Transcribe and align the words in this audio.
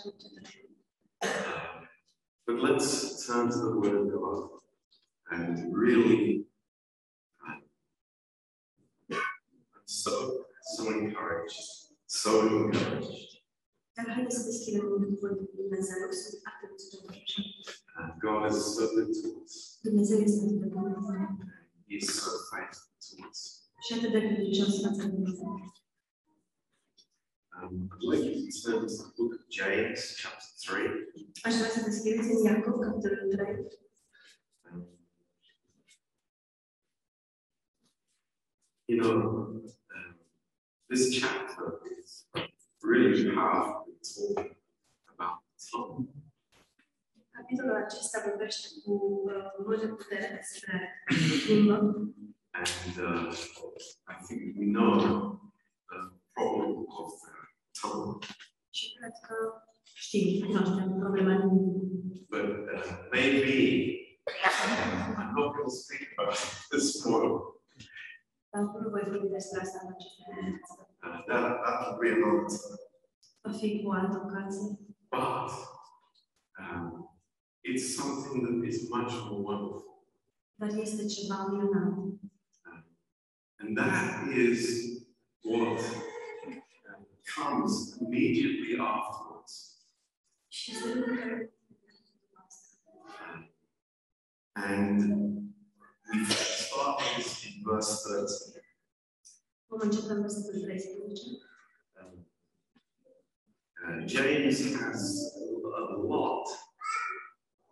așa 0.00 0.10
încet. 0.12 0.58
But 2.46 2.58
let's 2.66 3.26
turn 3.26 3.48
to 3.50 3.58
the 3.66 3.72
Word 3.80 3.96
of 4.00 4.06
God 4.12 4.38
and 5.30 5.74
really 5.82 6.46
I'm 9.10 9.84
so 9.84 10.10
so 10.74 10.82
encouraged, 10.90 11.60
so 12.06 12.30
encouraged. 12.46 13.28
Dar 13.94 14.06
haideți 14.14 14.36
să 14.36 14.44
deschidem 14.44 14.80
cuvântul 14.80 15.28
lui 15.28 15.48
Dumnezeu, 15.54 16.10
sunt 16.10 16.40
atât 16.50 16.70
de 16.90 16.96
bucuroasă. 17.02 17.40
And 17.98 18.10
God 18.26 18.42
is 18.50 18.58
so 18.76 18.84
good 18.94 19.10
to 19.20 19.28
us. 19.42 19.78
Dumnezeu 19.82 20.18
este 20.18 20.40
atât 20.44 20.60
de 20.60 20.66
bun 20.66 20.86
He 21.88 21.94
is 21.96 22.08
so 22.22 22.30
faithful 22.50 22.92
to 23.06 23.12
us. 23.28 23.40
și 23.84 23.92
atât 23.96 24.10
de 24.12 24.20
credincios 24.26 24.80
față 24.82 25.06
de 25.06 25.18
noi. 25.18 25.72
Um, 27.62 27.90
I'd 27.92 28.02
like 28.02 28.24
you 28.24 28.50
to 28.50 28.62
turn 28.62 28.80
to 28.80 28.86
the 28.86 29.12
book 29.16 29.34
of 29.34 29.40
James, 29.50 30.16
chapter 30.18 30.46
3. 30.58 30.88
Aș 31.42 31.54
vrea 31.54 31.70
să 31.70 31.82
deschideți 31.84 32.30
în 32.30 32.44
Iacov, 32.44 32.78
capitolul 32.80 33.32
3. 33.32 33.46
Um, 34.72 34.86
you 38.86 39.00
know, 39.00 39.16
um, 39.94 40.16
this 40.88 41.20
chapter 41.20 41.80
is 41.98 42.28
really 42.82 43.34
powerful 43.34 43.98
talking 44.00 44.56
about 45.14 45.42
tongue. 45.70 46.08
Capitolul 47.30 47.74
acesta 47.74 48.22
vorbește 48.28 48.68
cu 48.84 48.92
uh, 49.24 49.64
multă 49.64 49.86
putere 49.86 50.40
despre 50.40 51.04
limbă 51.46 51.76
And 52.52 52.96
uh, 52.98 53.32
I 54.08 54.14
think 54.26 54.40
we 54.58 54.66
know 54.66 55.40
the 55.88 56.10
problem 56.34 56.86
of 56.98 57.12
the 57.22 57.39
But 62.30 62.44
uh, 62.74 62.96
maybe 63.12 64.18
I'm 65.16 65.34
not 65.34 65.54
going 65.54 65.68
to 65.68 65.70
speak 65.70 66.08
about 66.18 66.36
this 66.70 67.04
morning. 67.06 67.40
Dar. 68.52 68.66
Uh, 71.02 71.20
that, 71.28 71.60
that 71.64 71.92
will 71.92 71.98
be 72.00 72.08
another 72.10 72.46
time. 72.48 72.78
But 75.10 75.50
um, 76.58 77.06
it's 77.64 77.96
something 77.96 78.42
that 78.44 78.68
is 78.68 78.90
much 78.90 79.12
more 79.12 79.42
wonderful. 79.42 79.84
Dar 80.58 80.68
este 80.68 81.08
ceva 81.08 81.48
minunat. 81.48 82.18
And 83.60 83.76
that 83.76 84.28
is 84.28 85.04
what 85.42 85.80
comes 87.34 87.98
immediately 88.00 88.78
afterwards. 88.78 89.76
And 94.56 95.52
we 96.12 96.24
start 96.24 97.02
this 97.16 97.46
in 97.46 97.64
verse 97.64 98.02
13. 98.04 98.60
vom 99.70 99.80
începe 99.82 100.12
în 100.12 100.20
versetul 100.20 100.60
13. 100.60 101.22
Um, 102.00 102.26
uh, 103.82 104.06
James 104.06 104.56
has 104.80 105.00
a 105.74 105.96
lot 106.12 106.46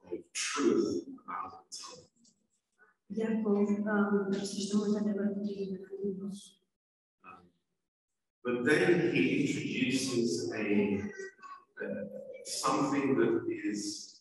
of 0.04 0.18
truth 0.46 0.90
about 1.22 1.48
the 1.52 1.64
tongue. 1.78 2.06
Iacov 3.06 3.68
um, 3.68 3.84
mărturisește 4.12 4.76
mult 4.76 4.96
adevăr 4.96 5.26
but 8.48 8.64
then 8.64 9.12
he 9.14 9.24
introduces 9.42 10.50
a 10.56 11.02
something 12.44 13.06
that 13.18 13.42
is 13.70 14.20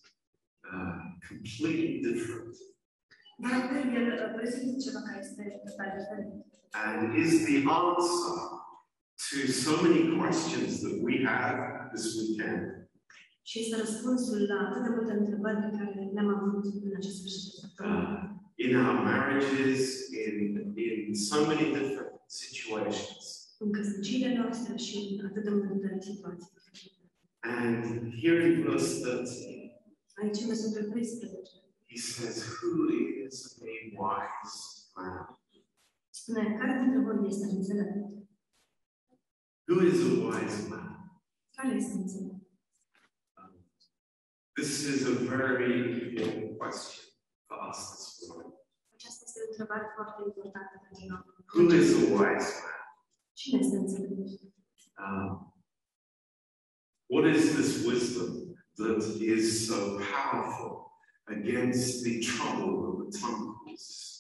uh, 0.70 1.00
completely 1.26 2.02
different 2.02 2.56
and 6.74 7.16
is 7.16 7.46
the 7.46 7.58
answer 7.58 8.38
to 9.30 9.48
so 9.48 9.82
many 9.82 10.18
questions 10.18 10.82
that 10.82 11.00
we 11.02 11.24
have 11.24 11.90
this 11.94 12.16
weekend. 12.16 12.74
Și 13.44 13.60
este 13.60 13.76
răspunsul 13.78 14.46
la 14.48 14.70
atât 14.70 14.96
multe 14.96 15.12
întrebări 15.12 15.56
pe 15.56 15.78
care 15.78 16.10
le-am 16.14 16.30
avut 16.36 16.66
în 16.66 16.92
acest 16.96 17.18
sfârșit. 17.18 17.54
In 18.56 18.76
our 18.76 18.94
marriages, 19.04 20.10
in, 20.10 20.74
in 20.76 21.16
so 21.16 21.46
many 21.46 21.72
different 21.74 22.12
situations. 22.26 23.37
În 23.60 23.72
căsniciile 23.72 24.36
noastre 24.38 24.76
și 24.76 25.18
în 25.20 25.26
atât 25.26 25.44
de 25.44 25.50
multe 25.50 25.98
situații. 26.02 26.52
And 27.42 28.14
here 28.22 28.46
in 28.52 28.62
verse 28.64 29.00
13, 29.02 29.82
Aici, 30.22 30.42
în 30.42 30.48
versetul 30.48 30.90
13, 30.92 31.32
he 31.90 31.98
says, 31.98 32.36
Who 32.62 32.92
is 33.26 33.58
a 33.62 33.66
wise 34.02 34.58
man? 34.96 35.40
spune, 36.10 36.58
care 36.60 36.74
dintre 36.82 37.00
voi 37.00 37.28
este 37.28 37.46
înțelept? 37.46 37.96
Who 39.70 39.82
is 39.92 40.00
a 40.08 40.12
wise 40.28 40.68
man? 40.70 40.88
Care 41.56 41.76
este 41.76 41.94
înțelept? 42.04 42.46
Um, 43.38 43.52
this 44.54 44.72
is 44.94 45.00
a 45.06 45.14
very 45.36 45.68
important 45.80 46.58
question 46.62 47.04
for 47.48 47.58
us 47.70 47.80
this 47.96 48.28
morning. 48.30 48.54
Aceasta 48.96 49.24
este 49.28 49.40
o 49.44 49.48
întrebare 49.50 49.86
foarte 49.96 50.22
importantă 50.30 50.74
pentru 50.84 51.04
noi. 51.12 51.22
Who 51.56 51.64
is 51.82 51.90
a 52.00 52.04
wise 52.18 52.52
man? 52.66 52.77
Cine? 53.38 53.62
Um, 54.98 55.52
what 57.08 57.26
is 57.28 57.56
this 57.56 57.86
wisdom 57.86 58.56
that 58.78 58.98
is 59.22 59.68
so 59.68 60.00
powerful 60.12 60.92
against 61.28 62.04
the 62.04 62.20
trouble 62.20 62.74
of 62.90 62.96
the 63.06 63.20
tongue 63.20 63.56
causes? 63.64 64.14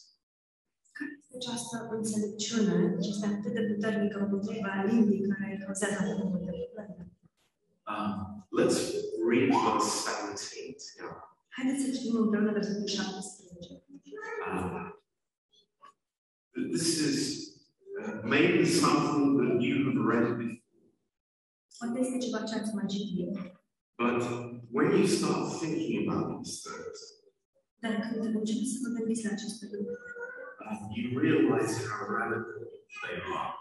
Această 1.36 1.88
înțelepciune 1.92 2.98
ce 3.02 3.10
este 3.10 3.26
atât 3.26 3.54
de 3.54 3.62
puternică 3.74 4.20
împotriva 4.20 4.84
limbii 4.88 5.28
care 5.28 5.64
cauzează 5.66 5.96
atât 6.00 6.18
de 6.18 6.24
multe 6.24 6.52
probleme? 6.76 7.12
Um, 7.92 8.48
let's 8.60 8.78
read 9.32 9.50
verse 9.66 9.90
17 10.10 10.84
here. 10.96 11.16
Haideți 11.58 11.84
să 11.84 11.92
citim 11.92 12.16
împreună 12.16 12.52
versetul 12.52 12.88
17. 12.88 13.84
Um, 14.48 15.02
this 16.72 16.88
is 17.10 17.18
uh, 18.00 18.22
maybe 18.38 18.66
something 18.66 19.26
that 19.40 19.62
you 19.66 19.76
have 19.86 20.00
read 20.12 20.28
before, 20.38 20.56
Poate 21.80 22.00
este 22.00 22.18
ceva 22.18 22.40
ce 22.44 22.56
ați 22.56 22.74
mai 22.76 22.86
citit, 22.94 23.30
but 24.04 24.20
when 24.78 24.88
you 24.98 25.06
start 25.18 25.42
thinking 25.60 25.94
about 26.08 26.26
these 26.44 26.58
things, 26.68 27.00
dar 27.84 27.94
când 28.02 28.36
începeți 28.36 28.72
să 28.74 28.80
vă 28.84 28.90
gândiți 28.98 29.26
la 29.26 29.32
aceste 29.32 29.66
lucruri, 29.74 30.02
uh, 30.64 30.78
you 30.98 31.08
realize 31.28 31.74
how 31.90 32.02
radical 32.18 32.62
they 33.02 33.18
are. 33.40 33.54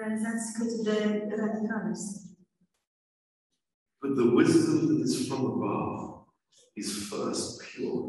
realizați 0.00 0.46
cât 0.58 0.70
de 0.86 0.96
radicale 1.40 1.94
sunt. 1.94 2.28
But 4.02 4.12
the 4.22 4.28
wisdom 4.40 4.78
that 4.88 5.00
is 5.06 5.26
from 5.28 5.42
above 5.54 6.26
is 6.80 6.88
first 7.12 7.46
pure, 7.70 8.02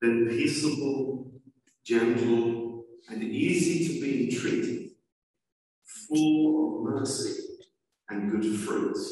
then 0.00 0.16
peaceable, 0.26 0.98
gentle, 1.90 2.42
and 3.10 3.22
easy 3.22 3.74
to 3.86 3.92
be 4.04 4.10
entreated, 4.24 4.77
mercy 6.96 7.34
and 8.08 8.30
good 8.30 8.46
fruits, 8.64 9.02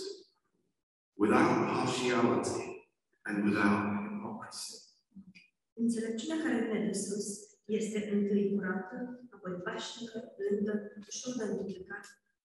without 1.23 1.51
partiality 1.75 2.63
and 3.27 3.45
without 3.45 3.79
hypocrisy. 3.95 4.77
Înțelepciunea 5.79 6.43
care 6.43 6.65
vine 6.65 6.87
de 6.87 6.93
sus 6.93 7.27
este 7.65 8.11
întâi 8.13 8.55
curată, 8.55 8.97
apoi 9.31 9.53
pașnică, 9.53 10.17
blândă, 10.37 10.75
ușor 11.09 11.33
de 11.37 11.45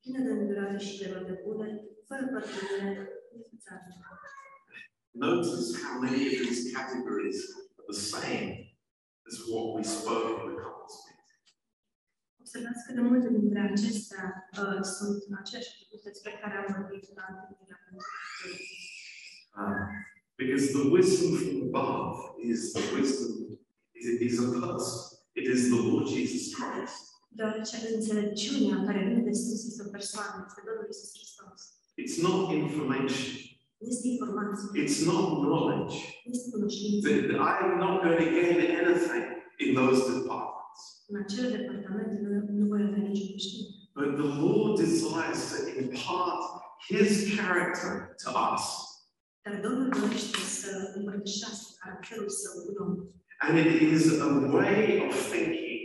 plină 0.01 0.19
de 0.23 0.31
îndurare 0.31 0.77
și 0.77 0.97
de 0.99 1.09
roade 1.11 1.41
bune, 1.43 1.67
fără 2.07 2.27
părtinire. 2.31 3.09
Notice 5.13 5.77
how 5.83 5.99
many 5.99 6.25
of 6.27 6.31
these 6.45 6.71
categories 6.71 7.39
are 7.77 7.85
the 7.91 7.99
same 8.13 8.49
as 9.27 9.35
what 9.49 9.65
we 9.75 9.83
spoke 9.83 10.27
in 10.31 10.49
the 10.49 10.55
couples 10.63 10.95
meeting. 11.05 11.43
Observați 12.39 12.80
cât 12.91 12.99
de 13.01 13.09
multe 13.11 13.29
dintre 13.39 13.61
acestea 13.71 14.25
uh, 14.61 14.79
sunt 14.97 15.19
aceleași 15.41 15.73
lucruri 15.79 16.07
despre 16.09 16.31
care 16.41 16.55
am 16.57 16.67
vorbit 16.77 17.05
la 17.19 17.25
întâlnirea 17.31 17.79
cu 17.85 17.91
Uh, 19.61 19.87
because 20.41 20.65
the 20.77 20.85
wisdom 20.95 21.29
from 21.41 21.57
above 21.69 22.15
is 22.51 22.59
the 22.77 22.83
wisdom, 22.95 23.31
is, 23.99 24.05
is 24.27 24.35
a 24.39 24.47
person. 24.63 24.95
It 25.39 25.45
is 25.55 25.61
the 25.73 25.81
Lord 25.89 26.05
Jesus 26.15 26.43
Christ. 26.57 27.01
Deoarece 27.37 27.75
înțelepciunea 27.95 28.77
care 28.87 28.99
vine 29.07 29.23
de 29.29 29.33
sus 29.41 29.59
este 29.69 29.83
o 29.87 29.89
persoană, 29.97 30.35
este 30.47 30.61
Domnul 30.67 30.87
Iisus 30.91 31.09
Hristos. 31.15 31.59
It's 32.01 32.17
not 32.27 32.41
information. 32.63 33.29
Nu 33.81 33.87
este 33.93 34.07
informație, 34.15 34.65
It's 34.83 34.99
not 35.11 35.27
knowledge. 35.45 35.95
nu 36.25 36.29
este 36.37 36.49
cunoștință. 36.55 37.03
That 37.09 37.23
that 37.31 37.41
I 37.51 37.53
am 37.67 37.73
not 37.85 37.93
going 38.03 38.17
to 38.25 38.29
gain 38.39 38.57
anything 38.81 39.23
in 39.63 39.69
those. 39.79 39.99
În 41.13 41.21
acele 41.23 41.47
departamente 41.57 42.15
nu, 42.23 42.29
nu 42.59 42.65
voi 42.71 42.81
avea 42.87 43.03
nicio 43.09 43.27
câștig. 43.33 43.61
But 43.99 44.09
the 44.21 44.29
Lord 44.43 44.73
desires 44.83 45.41
to 45.51 45.59
impart 45.83 46.41
his 46.89 47.11
character 47.37 47.91
to 48.23 48.29
us. 48.53 48.65
Dar 49.43 49.55
Domnul 49.65 49.89
dorește 49.99 50.41
să 50.59 50.71
împărtășească 50.97 51.69
caracterul 51.79 52.29
său 52.41 52.53
cu 52.63 52.71
om. 52.83 52.91
And 53.45 53.55
it 53.65 53.81
is 53.95 54.03
a 54.27 54.29
way 54.55 54.79
of 55.07 55.15
thinking 55.31 55.81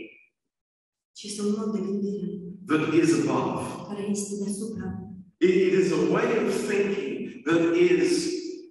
Și 1.17 1.27
este 1.27 1.41
un 1.41 1.53
mod 1.57 1.69
de 1.75 1.79
gândire 1.87 2.27
that 2.69 2.93
is 3.01 3.11
above. 3.19 3.61
care 3.87 4.03
este 4.15 4.33
deasupra. 4.43 4.87
It, 5.45 5.53
it 5.67 5.73
is 5.81 5.91
a 5.99 6.01
way 6.15 6.27
of 6.45 6.49
thinking 6.69 7.15
that 7.47 7.63
is, 7.75 8.11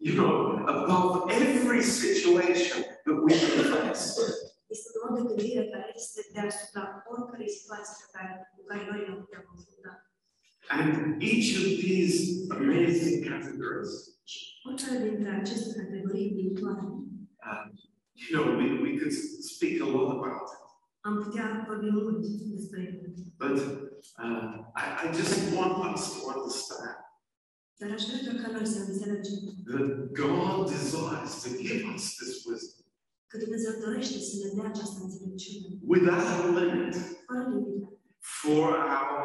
you 0.06 0.14
know, 0.20 0.34
above 0.76 1.12
every 1.42 1.82
situation 1.82 2.78
that 3.04 3.16
we 3.24 3.32
can 3.40 3.56
face. 3.74 4.06
Este 5.06 5.20
un 5.20 5.22
mod 5.22 5.28
de 5.28 5.42
gândire 5.42 5.64
care 5.74 5.92
este 6.02 6.20
deasupra 6.36 6.82
oricărei 7.12 7.56
situații 7.58 7.96
pe 8.02 8.08
care, 8.14 8.32
cu 8.54 8.62
care 8.70 8.82
noi 8.90 9.00
ne 9.08 9.14
putem 9.22 9.42
confrunta. 9.50 9.92
And 10.76 10.88
each 11.32 11.48
of 11.60 11.66
these 11.84 12.16
amazing 12.60 13.16
categories, 13.30 13.92
oricare 14.66 14.98
dintre 15.06 15.30
aceste 15.40 15.72
categorii 15.80 16.34
viitoare, 16.38 16.84
um, 17.48 17.64
you 18.22 18.30
know, 18.34 18.44
we, 18.60 18.66
we 18.86 18.92
could 18.98 19.14
speak 19.54 19.74
a 19.86 19.88
lot 19.96 20.08
about 20.18 20.46
it. 20.54 20.62
am 21.06 21.14
putea 21.24 21.64
vorbi 21.68 21.90
mult 21.90 22.26
despre 22.54 22.78
ele. 22.86 23.14
But 23.44 23.56
uh, 24.24 24.54
I, 24.82 24.84
I 25.02 25.06
just 25.20 25.34
want 25.56 25.74
us 25.94 26.02
to 26.14 26.18
understand 26.34 26.96
Dar 27.78 27.90
aș 27.90 28.02
vrea 28.06 28.42
ca 28.42 28.50
noi 28.56 28.66
să 28.66 28.78
înțelegem 28.80 29.38
that 29.70 29.86
God 30.22 30.70
desires 30.70 31.32
to 31.42 31.48
give 31.68 31.82
us 31.94 32.04
this 32.20 32.44
wisdom 32.46 32.75
că 33.30 33.36
Dumnezeu 33.44 33.72
dorește 33.84 34.18
să 34.28 34.34
ne 34.42 34.48
dea 34.56 34.68
această 34.72 34.98
înțelepciune, 35.02 35.68
without 35.92 36.26
a 36.32 36.36
limit 36.60 36.94
fără 37.26 37.42
limite, 37.54 37.80
for 38.42 38.66
our 38.98 39.24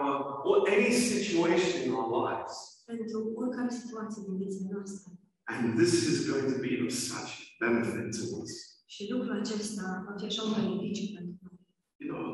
or 0.50 0.57
any 0.75 0.92
situation 1.12 1.77
in 1.88 1.92
our 2.00 2.12
lives. 2.30 2.56
pentru 2.92 3.18
oricare 3.39 3.71
situație 3.81 4.24
din 4.25 4.36
viețile 4.42 4.69
noastre. 4.75 5.09
And 5.53 5.63
this 5.81 5.94
is 6.12 6.18
going 6.31 6.48
to 6.53 6.57
be 6.65 6.71
of 6.86 6.92
such 7.12 7.31
benefit 7.63 8.07
to 8.18 8.24
us. 8.42 8.51
Și 8.94 9.01
lucrul 9.12 9.39
acesta 9.42 9.86
va 10.06 10.13
fi 10.19 10.25
așa 10.25 10.42
un 10.44 10.54
beneficiu 10.59 11.06
pentru 11.18 11.36
noi. 11.45 11.57
You 12.04 12.07
know, 12.13 12.25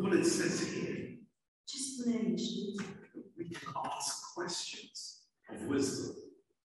what 0.00 0.12
it 0.18 0.26
says 0.36 0.54
here, 0.72 0.94
Ce 1.70 1.76
spune 1.88 2.14
aici? 2.16 2.48
we 3.38 3.44
can 3.52 3.72
ask 3.96 4.12
questions 4.34 4.98
of 5.50 5.58
wisdom. 5.72 6.14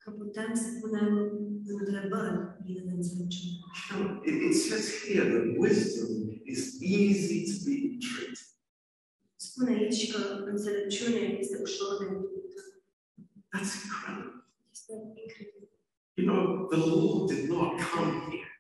Că 0.08 0.14
putem 0.14 0.54
să 0.54 0.68
punem 0.82 1.08
întrebări 1.66 2.38
pline 2.64 2.92
înțelepciune. 2.96 4.22
It, 4.26 4.56
says 4.56 4.86
here 5.06 5.26
that 5.34 5.46
wisdom 5.58 6.12
is 6.44 6.62
easy 6.82 7.38
to 7.50 7.56
be 7.66 7.76
entreated. 7.92 8.40
Spune 9.36 9.72
aici 9.72 10.12
că 10.12 10.20
înțelepciunea 10.46 11.40
este 11.40 11.60
ușor 11.62 11.98
de 12.00 12.06
întâlnit. 12.06 12.60
That's 13.54 13.74
incredible. 13.84 14.46
Este 14.72 14.94
incredibil. 15.26 15.70
You 16.14 16.26
know, 16.32 16.68
the 16.74 16.82
Lord 16.90 17.32
did 17.34 17.50
not 17.50 17.72
come 17.94 18.14
here 18.30 18.52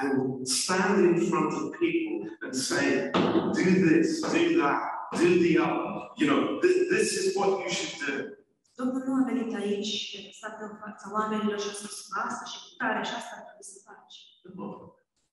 and 0.00 0.46
stand 0.46 0.96
in 1.08 1.14
front 1.30 1.52
of 1.58 1.62
people 1.84 2.16
and 2.42 2.54
say, 2.54 3.10
do 3.58 3.70
this, 3.88 4.20
do 4.20 4.44
that, 4.62 4.80
do 5.22 5.28
the 5.44 5.54
other. 5.66 5.86
You 6.20 6.26
know, 6.30 6.40
th- 6.62 6.88
this 6.94 7.08
is 7.20 7.36
what 7.36 7.50
you 7.62 7.70
should 7.78 7.96
do. 8.06 8.16
Domnul 8.80 9.02
nu 9.06 9.14
a 9.20 9.22
venit 9.30 9.52
aici 9.62 9.90
și 10.06 10.16
a 10.18 10.32
stat 10.38 10.56
în 10.68 10.74
fața 10.82 11.06
oamenilor 11.18 11.58
și 11.62 11.70
a 11.72 11.74
spus 11.80 11.96
asta 12.24 12.44
și 12.52 12.58
cu 12.64 12.70
tare 12.80 13.00
și 13.08 13.14
asta 13.20 13.34
trebuie 13.46 13.68
să 13.74 13.78
faci. 13.88 14.16
Nu. 14.58 14.66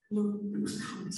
come 0.07 0.21
to 0.35 0.45
me, 0.47 1.09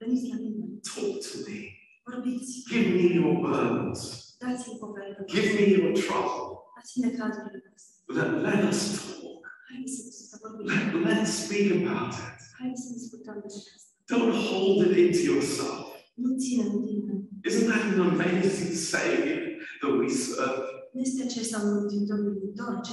Veniți 0.00 0.26
la 0.32 0.36
mine, 0.44 0.64
talk 0.90 1.14
to 1.26 1.36
me, 1.46 1.58
vorbiți, 2.06 2.52
give 2.70 2.88
me 2.98 3.06
your 3.18 3.34
burdens, 3.42 4.00
dați-mi 4.42 4.78
poverile, 4.82 5.22
give 5.34 5.50
me 5.58 5.64
your 5.76 5.90
trouble. 6.04 6.40
dați-mi 6.76 7.10
cazurile 7.18 7.58
voastre. 7.66 7.92
Let, 8.16 8.30
let 8.46 8.62
us 8.70 8.80
talk. 9.06 9.42
Haideți 9.68 9.94
să, 9.96 10.24
să 10.30 10.36
vorbim, 10.42 10.66
Let, 10.72 10.88
let's 11.06 11.32
speak 11.42 11.66
about 11.80 12.12
it. 12.22 12.38
haideți 12.58 12.82
să 12.86 12.90
discutăm 12.98 13.36
despre 13.46 13.70
asta. 13.76 13.90
Don't 14.12 14.36
hold 14.48 14.78
it 14.86 14.94
into 15.04 15.22
yourself. 15.32 15.78
Nu 16.22 16.30
ține 16.44 16.64
în 16.74 16.78
tine. 16.88 17.14
Isn't 17.48 17.66
that 17.70 17.82
an 17.92 18.00
amazing 18.14 18.72
Savior 18.92 19.41
that 19.82 19.92
we 19.98 20.08
serve? 20.08 20.62
Nu 20.92 21.00
este 21.00 21.22
acesta 21.22 21.60
un 21.64 21.72
mântuitor 21.74 22.18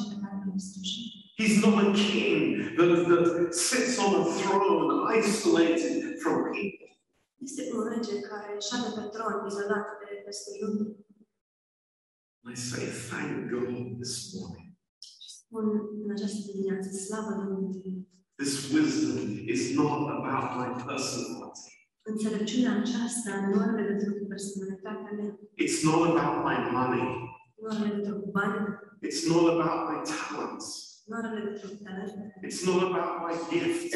pe 0.10 0.18
care 0.22 0.38
îl 0.54 0.60
slujim. 0.60 1.06
He's 1.42 1.58
not 1.66 1.76
a 1.86 1.92
king 1.92 2.76
that, 2.78 2.92
that 3.08 3.54
sits 3.54 3.98
on 4.06 4.12
a 4.22 4.24
throne 4.40 4.90
isolated 5.20 6.20
from 6.22 6.36
people. 6.58 6.90
Este 7.48 7.62
un 7.76 7.84
rege 7.92 8.20
care 8.30 8.50
șade 8.68 8.90
pe 8.96 9.04
tron, 9.14 9.36
izolat 9.48 9.88
de 10.02 10.16
peste 10.26 10.52
lume. 10.62 10.86
I 12.54 12.56
say, 12.56 12.86
thank 13.10 13.32
God 13.52 13.98
this 14.02 14.34
morning. 14.34 14.72
Spun 15.38 15.66
în 16.04 16.12
această 16.12 16.40
dimineață, 16.52 16.90
slavă 16.90 17.32
Domnului. 17.44 18.08
This 18.36 18.72
wisdom 18.74 19.18
is 19.56 19.76
not 19.76 20.10
about 20.18 20.46
my 20.60 20.84
personality. 20.86 21.79
Înțelepciunea 22.02 22.74
aceasta 22.82 23.32
nu 23.48 23.62
are 23.62 23.82
legătură 23.82 24.12
cu 24.20 24.26
personalitatea 24.34 25.12
mea, 25.18 25.40
It's 25.64 25.78
not 25.88 26.02
about 26.12 26.36
my 26.48 26.58
money. 26.76 27.04
nu 27.62 27.68
are 27.72 27.82
legătură 27.88 28.16
cu 28.24 28.30
banii, 28.38 28.68
It's 29.08 29.22
not 29.32 29.46
about 29.56 29.82
my 29.90 29.98
talents. 30.14 30.66
nu 31.08 31.14
are 31.20 31.30
legătură 31.40 31.68
cu 31.74 31.80
talentele, 31.84 32.28
It's 32.48 32.62
not 32.70 32.82
about 32.90 33.12
my 33.26 33.34
gift. 33.52 33.92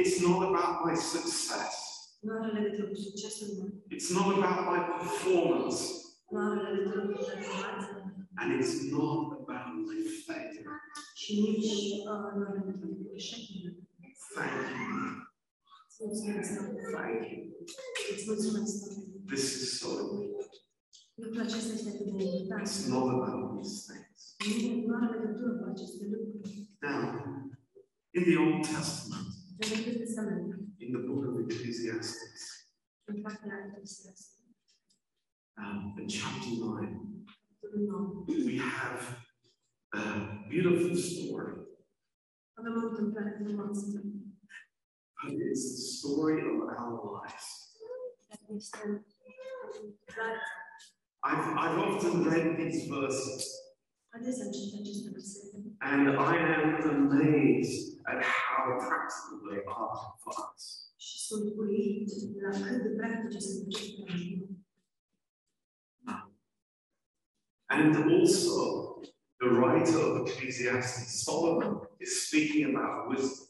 It's 0.00 0.14
not 0.26 0.40
about 0.50 0.74
my 0.86 0.94
success. 1.12 1.72
nu 2.24 2.30
are 2.38 2.48
legătură 2.58 2.86
cu 2.92 2.96
succesul 3.06 3.48
meu, 3.58 3.68
It's 3.96 4.08
not 4.16 4.26
about 4.38 4.60
my 4.72 4.80
performance. 4.96 5.78
nu 6.32 6.38
are 6.48 6.60
legătură 6.68 7.00
cu 7.08 7.16
performanța 7.30 7.88
mea 7.94 8.10
And 8.40 8.48
it's 8.58 8.74
not 8.96 9.20
about 9.44 9.64
my 9.74 9.82
și 11.22 11.40
nici 11.40 11.72
uh, 11.98 12.18
nu 12.36 12.44
are 12.46 12.58
legătură 12.58 12.92
cu 12.98 13.10
eșecul 13.14 13.56
meu. 13.64 13.74
Thank 14.34 14.64
you. 14.72 15.31
This 19.24 19.44
is 19.62 19.80
so 19.80 19.90
important. 20.00 20.50
It's 22.62 22.88
not 22.88 23.06
about 23.14 23.56
these 23.56 23.86
things. 23.88 24.34
Now, 26.82 27.24
in 28.14 28.24
the 28.24 28.36
Old 28.36 28.64
Testament, 28.64 29.26
in 30.80 30.92
the 30.92 30.98
book 30.98 31.24
of 31.28 31.34
Ecclesiastes, 31.40 32.66
um, 35.58 35.94
in 35.98 36.08
chapter 36.08 36.48
9, 36.48 37.24
we 38.28 38.58
have 38.58 39.16
a 39.94 40.48
beautiful 40.50 40.96
story. 40.96 41.54
It's 45.28 45.76
the 45.76 45.82
story 45.98 46.40
of 46.40 46.68
our 46.68 47.12
lives. 47.12 47.68
I've, 51.24 51.56
I've 51.56 51.78
often 51.78 52.24
read 52.24 52.56
these 52.58 52.88
verses 52.88 53.58
and 55.82 56.18
I 56.18 56.36
am 56.36 57.10
amazed 57.10 57.98
at 58.08 58.22
how 58.22 58.78
practical 58.78 59.40
they 59.50 59.60
are 59.68 60.14
for 60.22 60.32
us. 60.52 60.90
And 67.70 68.12
also, 68.12 69.02
the 69.40 69.48
writer 69.48 69.98
of 69.98 70.28
Ecclesiastes, 70.28 71.24
Solomon, 71.24 71.80
is 72.00 72.26
speaking 72.26 72.74
about 72.74 73.08
wisdom. 73.08 73.46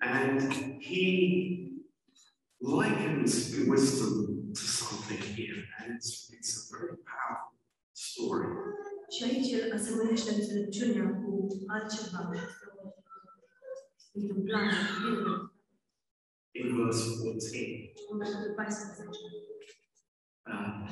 And 0.00 0.80
he 0.80 1.72
likens 2.60 3.54
wisdom 3.66 4.52
to 4.54 4.60
something 4.60 5.18
here. 5.18 5.64
And 5.80 5.96
it's, 5.96 6.30
it's 6.32 6.70
a 6.72 6.76
very 6.76 6.96
powerful 7.04 7.52
story. 7.92 8.46
In 16.54 16.76
verse 16.76 17.20
14, 17.22 17.88
14. 18.08 18.32
uh, 20.50 20.88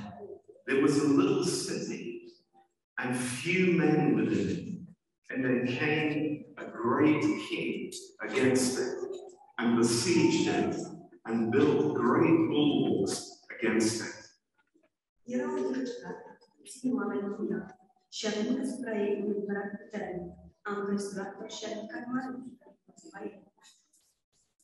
there 0.66 0.80
was 0.82 0.98
a 0.98 1.06
little 1.08 1.44
city, 1.44 2.15
and 2.98 3.16
few 3.16 3.72
men 3.72 4.14
within 4.16 4.48
it. 4.48 4.64
And 5.30 5.44
there 5.44 5.66
came 5.66 6.44
a 6.58 6.64
great 6.64 7.20
king 7.48 7.92
against 8.22 8.78
it, 8.78 8.94
and 9.58 9.76
besieged 9.76 10.48
it, 10.48 10.76
and 11.26 11.50
built 11.52 11.94
great 11.94 12.48
bulwarks 12.48 13.40
against 13.58 14.00
it. 14.02 14.12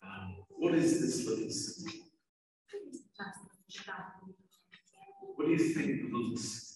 Um, 0.03 0.37
what 0.49 0.75
is 0.75 1.01
this 1.01 1.27
little 1.27 1.51
city? 1.51 2.03
What 5.37 5.47
do 5.47 5.51
you 5.53 5.59
think 5.59 5.87
the 6.03 6.17
little? 6.17 6.72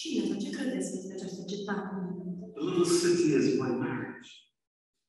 Cine 0.00 0.26
sau 0.28 0.38
ce 0.44 0.50
credeți 0.50 0.96
este 0.98 1.12
această 1.12 1.42
cetate? 1.52 1.94
The 2.56 2.62
little 2.68 2.88
city 3.00 3.26
is 3.40 3.46
my 3.62 3.72
marriage. 3.84 4.30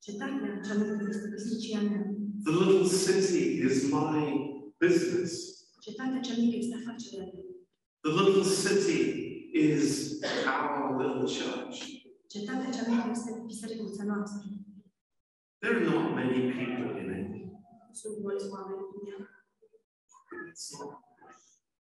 Cetatea 0.06 0.60
cea 0.66 0.76
mică 0.82 1.06
este 1.10 1.28
căsnicia 1.34 1.82
mea. 1.90 2.04
The 2.48 2.54
little 2.60 2.88
city 3.04 3.44
is 3.68 3.78
my 4.00 4.20
business. 4.84 5.32
Cetatea 5.86 6.20
cea 6.20 6.36
mică 6.42 6.56
este 6.64 6.76
afacerea 6.80 7.28
mea. 7.34 7.46
The 8.06 8.14
little 8.20 8.48
city 8.64 9.02
is 9.70 9.86
our 10.56 10.74
little 11.02 11.28
church. 11.40 11.78
Cetatea 12.34 12.70
cea 12.76 12.86
mică 12.92 13.08
este 13.12 13.32
bisericuța 13.46 14.04
noastră. 14.04 14.50
There 15.62 15.76
are 15.76 15.86
not 15.92 16.06
many 16.20 16.40
people 16.60 16.90
in 17.02 17.10
it. 17.20 17.30
Sunt 18.02 18.16
mulți 18.26 18.46
oameni 18.54 18.84
în 18.96 19.02
ea. 19.12 19.22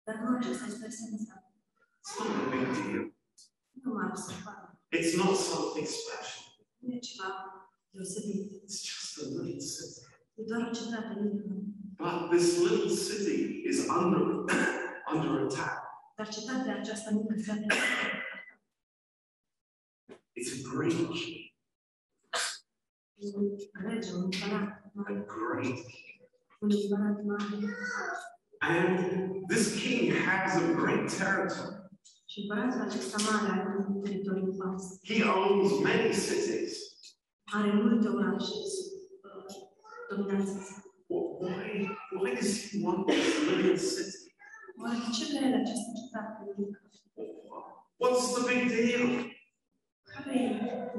Dar 0.04 0.16
nu 0.22 0.36
acesta 0.36 0.66
este 0.66 0.86
esența. 0.86 1.39
It's 2.00 2.18
not 2.18 2.28
a 2.28 2.50
big 2.50 2.74
deal. 2.74 3.04
It's 4.92 5.16
not 5.16 5.36
something 5.36 5.86
special. 5.86 6.42
It's 8.64 8.82
just 8.82 9.18
a 9.18 9.28
little 9.28 9.60
city. 9.60 10.06
But 11.98 12.30
this 12.30 12.58
little 12.60 12.88
city 12.88 13.62
is 13.66 13.88
under, 13.88 14.46
under 15.08 15.46
attack. 15.46 15.78
It's 20.36 20.60
a 20.60 20.62
great 20.62 20.92
a 25.10 25.12
great 25.26 25.62
king. 25.62 25.84
And 28.62 29.44
this 29.48 29.78
king 29.80 30.12
has 30.12 30.56
a 30.62 30.74
great 30.74 31.08
territory. 31.08 31.76
He 32.32 32.48
owns 35.24 35.80
many 35.82 36.12
cities. 36.12 36.72
Are 37.52 37.72
multe 37.72 38.08
orașe 38.08 38.54
sub 38.74 40.20
uh. 40.20 40.36
Why, 41.08 41.88
why 42.12 42.34
does 42.34 42.70
he 42.70 42.82
want 42.84 43.06
this 43.08 43.48
little 43.48 43.76
city? 43.76 44.32
Oare 44.78 44.96
de 45.06 45.10
ce 45.16 45.24
vrea 45.30 45.48
el 45.48 45.54
această 45.54 45.90
cetate? 45.98 46.42
What's 47.98 48.26
the 48.34 48.42
big 48.52 48.62
deal? 48.76 49.02
Care 50.02 50.36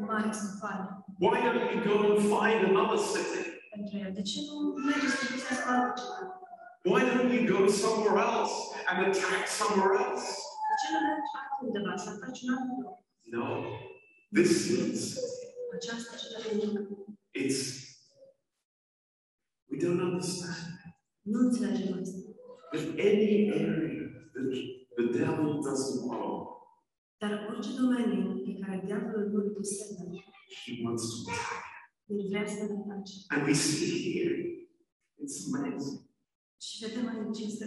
mare 0.07 0.31
să 0.31 0.47
facă 0.59 1.05
Why 1.19 1.39
don't 1.45 1.71
you 1.73 1.79
go 1.91 1.95
and 2.09 2.19
find 2.35 2.59
another 2.71 2.99
city? 3.13 3.43
pentru 3.73 3.97
el? 3.97 4.11
De 4.13 4.21
ce 4.21 4.39
nu 4.47 4.55
merge 4.85 5.07
să 5.07 5.23
găsească 5.31 5.69
altă 5.69 5.91
cetate? 5.99 6.33
Why 6.91 7.01
don't 7.09 7.31
you 7.35 7.43
go 7.55 7.59
somewhere 7.67 8.19
else 8.31 8.53
and 8.89 8.97
attack 9.07 9.43
somewhere 9.59 9.93
else? 10.05 10.50
De 10.71 10.77
ce 10.81 10.87
nu 10.93 10.99
mergi 11.07 11.33
altundeva 11.41 11.93
să 12.05 12.09
faci 12.23 12.41
un 12.45 12.49
alt 12.55 12.69
loc? 12.83 12.97
No, 13.35 13.45
this 14.35 14.51
little 14.69 14.93
city, 15.03 15.19
Această 15.77 16.11
cetate 16.21 16.55
mică. 16.55 16.81
it's, 17.43 17.59
we 19.69 19.77
don't 19.83 20.01
understand. 20.09 20.65
Nu 21.21 21.39
înțelegem 21.39 21.99
asta. 22.01 22.17
But 22.71 22.83
any 23.09 23.27
area 23.51 23.99
that 24.33 24.47
the 24.97 25.05
devil 25.17 25.49
doesn't 25.67 26.01
own, 26.09 26.39
Dar 27.21 27.31
orice 27.49 27.71
domeniu 27.81 28.21
pe 28.45 28.51
care 28.61 28.81
diavolul 28.85 29.29
nu 29.31 29.37
îl 29.43 29.49
posedă, 29.55 30.03
he 30.65 30.71
wants 30.83 31.03
to 31.09 31.31
attack. 31.31 31.63
el 32.11 32.27
vrea 32.29 32.45
să 32.47 32.63
le 32.69 32.77
face. 32.87 33.13
And 33.33 33.41
we 33.47 33.53
see 33.53 33.93
here, 34.13 34.33
it's 35.21 35.37
amazing. 35.53 35.99
Și 36.65 36.85
vedem 36.85 37.07
aici 37.07 37.39
este. 37.47 37.65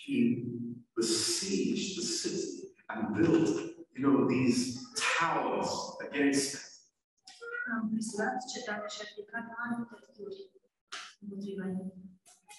He 0.00 0.16
besieged 1.00 1.98
the 1.98 2.06
city 2.20 2.68
and 2.90 3.00
built, 3.16 3.48
you 3.94 4.00
know, 4.04 4.28
these 4.28 4.60
towers 5.18 5.70
against 6.06 6.54
it. 6.54 6.66
Am 7.74 7.88
presurat 7.90 8.36
cetatea 8.52 8.88
și 8.94 9.00
a 9.02 9.04
ridicat 9.08 9.44
mari 9.54 9.74
tături 9.90 10.40
împotriva 11.22 11.64
ei. 11.78 11.92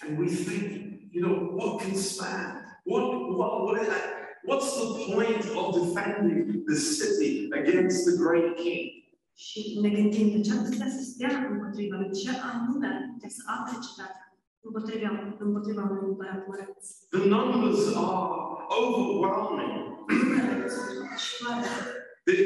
And 0.04 0.18
we 0.22 0.28
think, 0.48 0.68
you 1.16 1.22
know, 1.26 1.36
what 1.58 1.72
can 1.82 1.96
stand? 1.96 2.52
What, 2.92 3.04
what, 3.40 3.52
what 3.66 3.76
is 3.82 3.88
that? 3.94 4.06
What's 4.50 4.72
the 4.82 4.88
point 5.14 5.44
of 5.60 5.66
defending 5.80 6.40
the 6.72 6.78
city 6.98 7.34
against 7.62 8.00
the 8.08 8.16
great 8.24 8.50
king? 8.64 8.86
Și 9.34 9.80
ne 9.82 9.90
gândim 9.90 10.28
de 10.32 10.40
ce 10.42 10.52
am 10.52 10.64
putea 10.70 10.90
să 10.98 11.02
stea 11.04 11.34
împotriva 11.52 11.96
lui, 11.98 12.12
ce 12.22 12.30
anume 12.52 13.10
putea 13.14 13.30
să 13.30 13.42
apere 13.46 13.78
cetatea 13.88 14.31
împotriva, 14.68 15.36
împotriva 15.46 15.82
unui 15.92 16.08
împărat. 16.10 16.78
The 17.16 17.24
numbers 17.36 17.82
are 18.06 18.24
overwhelming. 18.80 19.76
Numele 20.08 20.68
sunt 20.76 21.20
și 21.24 21.32
foarte. 21.44 21.70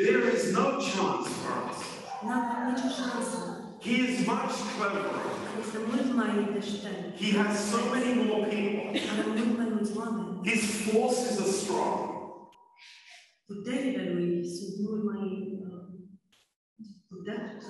There 0.08 0.24
is 0.38 0.44
no 0.60 0.66
chance 0.90 1.28
for 1.42 1.54
us. 1.70 1.80
Nu 2.24 2.32
avem 2.40 2.62
nicio 2.72 2.90
șansă. 3.00 3.38
He 3.86 3.96
is 4.08 4.18
much 4.32 4.56
cleverer. 4.76 5.18
Este 5.64 5.78
mult 5.90 6.10
mai 6.20 6.32
deștept. 6.54 7.04
He 7.24 7.30
has 7.40 7.54
so 7.72 7.80
many 7.94 8.12
more 8.30 8.46
people. 8.54 8.86
Are 9.12 9.24
mult 9.38 9.58
mai 9.60 9.70
mulți 9.74 9.92
oameni. 10.00 10.30
His 10.50 10.64
forces 10.88 11.34
are 11.44 11.54
strong. 11.62 11.98
Puterile 13.50 14.04
lui 14.14 14.30
sunt 14.56 14.74
mult 14.88 15.04
mai 15.12 15.24
uh, 15.66 15.84
puternice. 17.10 17.70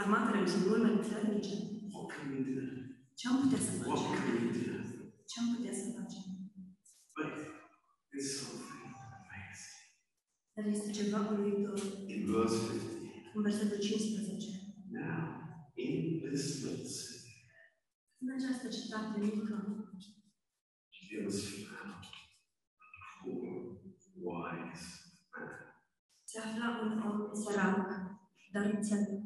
Armatele 0.00 0.38
lui 0.40 0.48
sunt 0.54 0.66
mult 0.66 0.82
mai 0.82 0.94
puternice. 1.00 1.54
What 1.92 2.06
can 2.12 2.24
we 2.32 2.40
do? 2.46 2.81
Ce 3.18 3.28
am 3.28 3.36
putea 3.42 3.58
să 3.66 3.70
What 3.86 3.98
facem? 3.98 4.10
can 4.24 4.34
we 4.42 4.50
do? 4.58 4.72
Ce 5.30 5.34
am 5.40 5.46
putea 5.54 5.74
să 5.82 5.86
facem? 5.98 6.24
But 7.16 7.30
there's 8.10 8.30
something 8.40 8.82
amazing. 9.20 9.80
Dar 10.54 10.64
este 10.74 10.90
ceva 10.98 11.18
uluitor. 11.30 11.78
In 12.14 12.20
verse 12.32 12.56
15. 12.56 13.30
În 13.34 13.42
versetul 13.42 13.78
15. 13.78 14.48
Now, 14.90 15.20
in 15.74 15.92
this 16.30 16.44
little 16.62 16.84
city, 16.84 17.30
În 18.22 18.28
această 18.36 18.66
cetate 18.76 19.18
mică 19.18 19.54
there 21.08 21.24
was 21.24 21.40
found 21.54 22.04
a 22.78 22.90
poor, 23.22 23.52
wise 24.26 24.88
man. 25.32 25.50
se 26.24 26.38
afla 26.38 26.68
un 26.84 26.92
om 27.08 27.34
sărac, 27.42 27.76
dar 28.52 28.64
înțelept. 28.64 29.24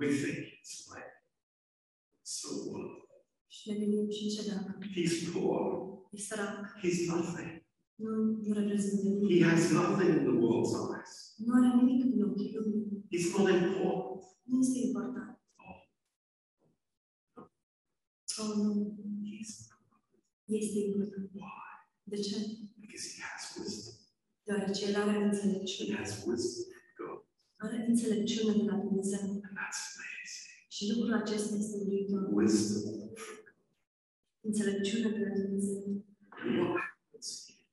We 0.00 0.06
think 0.22 0.36
it's 0.58 0.74
like, 0.94 1.07
so 2.40 2.48
what? 2.68 2.90
Și 3.54 3.70
ne 3.70 3.76
gândim 3.78 4.10
și 4.16 4.30
ce 4.34 4.42
dacă 4.50 4.78
He's 4.96 5.16
poor. 5.32 5.62
He's 6.84 7.06
nothing. 7.14 7.50
nu, 7.94 8.10
nu 8.46 8.52
reprezintă 8.58 9.32
He 9.32 9.38
has 9.50 9.62
nothing 9.78 10.10
in 10.16 10.22
the 10.28 10.36
world's 10.44 10.72
eyes. 10.96 11.12
nu 11.44 11.50
are 11.58 11.68
nimic 11.76 12.00
în 12.04 12.22
ochii 12.28 12.52
lui, 12.54 12.72
He's 13.12 13.26
not 13.36 13.48
important. 13.62 14.08
important. 14.86 15.30
Oh, 18.40 18.52
nu, 18.56 18.68
He's 19.30 19.52
important. 20.86 21.30
why? 21.32 21.68
Because 22.10 23.04
he 23.14 23.22
has 23.30 23.42
wisdom. 23.58 23.94
Deoarece 24.44 24.84
el 24.88 24.96
are 25.02 25.12
He 25.86 25.94
has 26.00 26.10
wisdom 26.26 26.64
from 26.72 26.88
God. 27.00 27.18
Are 27.56 27.84
înțelepciune 27.88 28.56
de 28.56 28.62
la 28.70 28.76
Dumnezeu. 28.76 29.20
And 29.46 29.54
that's 29.58 29.82
amazing. 29.96 30.47
Și 30.78 30.92
lucrul 30.92 31.14
acesta 31.14 31.54
este 31.54 31.76
uluitor. 31.76 32.28
Wisdom 32.32 32.92
from 33.14 33.38
God. 33.44 33.56
Înțelepciune 34.40 35.08
de 35.16 35.18
la 35.26 35.34
Dumnezeu. 35.34 36.04
And 36.28 36.58
what 36.58 36.76
happens 36.86 37.28
here? 37.46 37.64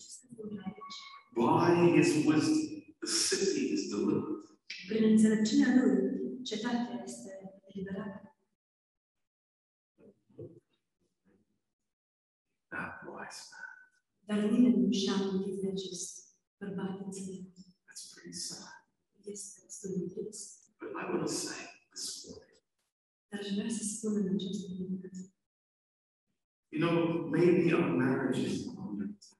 Ce 0.00 0.06
se 0.16 0.26
întâmplă 0.30 0.60
aici? 0.66 0.98
By 1.34 1.72
his 1.98 2.10
wisdom, 2.26 2.68
the 3.04 3.10
city 3.26 3.72
is 3.72 3.82
delivered. 3.94 4.44
Prin 4.88 5.04
înțelepciunea 5.12 5.70
lui, 5.74 6.42
cetatea 6.42 7.02
este 7.04 7.30
eliberată. 7.68 8.36
That 12.74 12.94
wise 13.12 13.42
man. 13.52 13.70
Dar 14.28 14.50
nimeni 14.50 14.86
nu 14.86 14.92
și-a 14.92 15.12
amintit 15.12 15.60
de 15.60 15.68
acest 15.68 16.12
bărbat 16.58 17.00
înțelept. 17.04 17.56
That's 17.86 18.04
pretty 18.14 18.38
sad. 18.46 18.76
Este 19.24 19.60
destul 19.64 19.90
de 19.98 20.06
trist. 20.14 20.52
But 20.80 20.90
I 20.90 21.04
want 21.12 21.26
to 21.26 21.32
say 21.32 21.77
Dar 23.30 23.40
aș 23.40 23.48
vrea 23.56 23.68
să 23.78 23.82
spun 23.84 24.12
în 24.16 24.34
această 24.34 24.66
dimineață. 24.76 25.32
you 26.74 26.80
know, 26.84 26.96
maybe 27.36 27.74
our 27.74 27.90
marriage 28.02 28.40
is 28.50 28.56
under 28.66 29.06
attack. 29.14 29.38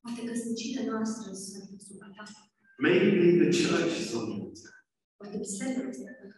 Poate 0.00 0.20
căsnicile 0.30 0.82
noastre 0.90 1.34
sunt 1.34 1.80
sub 1.86 1.98
atac. 2.08 2.28
Maybe 2.78 3.10
the 3.42 3.50
church 3.62 3.94
is 4.02 4.12
under 4.20 4.38
attack. 4.48 4.76
Poate 5.16 5.36
biserica 5.36 5.88
este. 5.88 6.34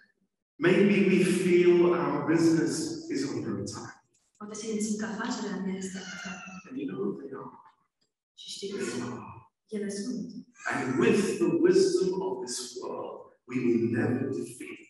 Maybe 0.67 0.95
we 1.11 1.19
feel 1.43 1.81
our 2.03 2.17
business 2.33 2.75
is 3.15 3.23
under 3.33 3.53
attack. 3.63 3.91
Poate 4.37 4.55
simțim 4.55 4.97
că 4.97 5.05
afacerea 5.05 5.57
mea 5.65 5.77
este 5.77 5.99
atacată. 5.99 6.51
And 6.69 6.77
you 6.81 6.87
know 6.91 7.13
they 7.21 7.31
are. 7.43 7.51
Și 8.41 8.49
știți, 8.51 8.73
They 8.73 9.01
are. 9.01 9.21
ele 9.77 9.89
sunt. 9.91 10.27
And 10.73 10.99
with 11.03 11.21
the 11.43 11.51
wisdom 11.67 12.11
of 12.29 12.33
this 12.45 12.59
world, 12.81 13.19
we 13.49 13.57
will 13.67 13.85
never 13.99 14.23
defeat. 14.39 14.82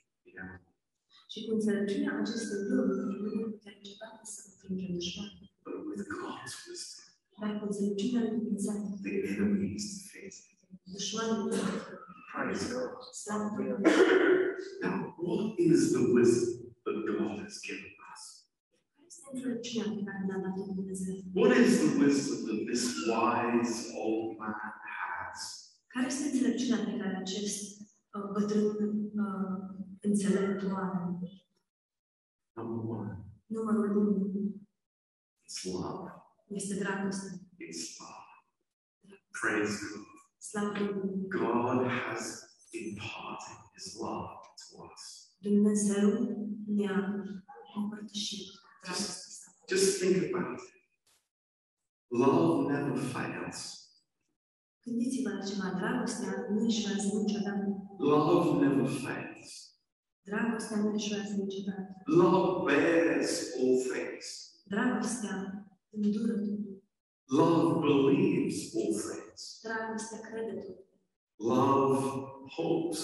Și 1.33 1.45
cu 1.47 1.53
înțelepciunea 1.55 2.13
acestui 2.23 2.61
lucru, 2.77 2.95
nu 3.37 3.51
putea 3.55 3.75
niciodată 3.83 4.21
să 4.35 4.41
înfrângem 4.49 4.91
dușmanul. 4.99 5.47
but 5.65 5.77
with 5.89 6.05
God's 6.17 6.55
wisdom, 6.69 7.07
Dar 7.41 7.51
cu 7.59 7.65
înțelepciunea 7.69 8.23
lui 8.27 8.39
Dumnezeu, 8.39 8.79
dușmanul 10.95 11.53
este 11.53 11.71
Praise 12.33 12.65
God. 12.73 12.91
Now, 14.85 14.99
what 15.29 15.59
is 15.71 15.81
the 15.97 16.05
wisdom 16.17 16.61
that 16.85 16.97
God 17.11 17.35
has 17.45 17.55
given 17.69 17.93
us? 18.13 18.23
What 21.41 21.51
is 21.65 21.73
the 21.85 21.91
wisdom 22.03 22.39
that 22.49 22.61
this 22.71 22.85
wise 23.13 23.77
old 24.05 24.29
man 24.39 24.55
has? 25.01 25.41
Care 25.93 26.07
este 26.07 26.25
înțelepciunea 26.31 26.85
pe 26.85 26.95
care 27.01 27.17
acest 27.17 27.63
uh, 28.15 28.27
bătrân 28.33 28.93
are? 30.77 31.19
Number 32.55 32.85
one, 32.85 33.25
Numărul 33.47 33.97
unu 33.97 34.55
it's 35.45 35.65
love. 35.65 36.11
este 36.49 36.75
dragoste. 36.75 37.47
It's 37.59 37.99
love. 37.99 38.31
Praise 39.41 39.79
God. 39.95 40.07
Slavă 40.39 40.73
God 41.29 41.87
has 41.87 42.43
imparted 42.71 43.57
his 43.75 43.97
love 44.01 44.31
to 44.63 44.83
us. 44.93 45.03
Dumnezeu 45.39 46.09
ne-a 46.67 47.15
împărtășit 47.77 48.47
dragostea 48.83 49.33
sa. 49.41 49.51
Just 49.69 49.99
think 50.01 50.35
about 50.35 50.59
it. 50.61 50.73
Love 52.09 52.73
never 52.73 52.99
fails. 52.99 53.89
Gândiți-vă 54.85 55.29
la 55.29 55.45
ceva, 55.45 55.73
dragostea 55.79 56.47
nu 56.51 56.67
eșuează 56.67 57.07
niciodată. 57.19 57.67
Love 57.99 58.67
never 58.67 58.87
fails. 58.87 59.32
Dragostea 60.25 60.93
eșuează 60.95 61.35
niciodată. 61.37 62.03
Love 62.05 62.73
bears 62.73 63.55
all 63.59 63.77
things. 63.93 64.27
Dragostea 64.65 65.67
îndură 65.91 66.33
totul. 66.33 66.83
Love 67.25 67.87
believes 67.87 68.75
all 68.75 68.95
things. 69.09 69.61
Dragostea 69.63 70.21
crede 70.21 70.61
totul. 70.61 70.87
Love 71.37 71.99
hopes 72.57 73.03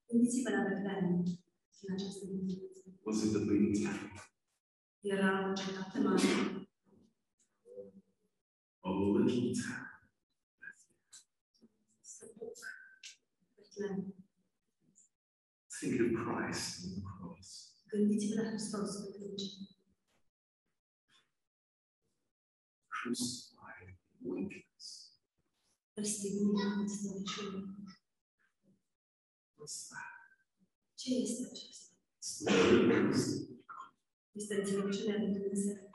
Gândiți-vă 0.08 0.50
la 0.50 0.62
Betlehem 0.68 1.24
în 1.82 1.94
această 1.94 2.26
dimineață. 2.26 2.80
Was 3.04 3.24
it 3.24 3.36
a 3.36 3.40
big 3.40 3.84
town? 3.84 4.12
Era 5.02 5.50
o 5.50 5.54
cetate 5.54 6.00
mare, 6.00 6.22
A 8.86 8.90
little 8.90 9.54
town? 9.54 9.86
Think 15.80 16.00
of 16.02 16.14
Christ 16.26 16.86
on 16.86 16.92
the 16.96 17.02
cross. 17.02 17.50
Gândiți-vă 17.90 18.42
la 18.42 18.48
Hristos 18.50 18.90
pe 18.96 19.18
cruce, 19.18 19.46
Crucified 22.88 23.98
weakness. 24.22 25.12
răstignit 25.94 26.60
în 26.80 26.88
slăbiciune. 26.88 27.76
What's 29.58 29.88
that? 29.90 30.12
Ce 30.96 31.14
este 31.16 31.44
acesta? 31.52 31.94
It's 32.20 32.44
the 32.46 32.54
very 32.54 33.06
wisdom. 33.08 33.58
Este 34.32 34.56
înțelepciunea 34.56 35.18
lui 35.18 35.32
Dumnezeu. 35.34 35.92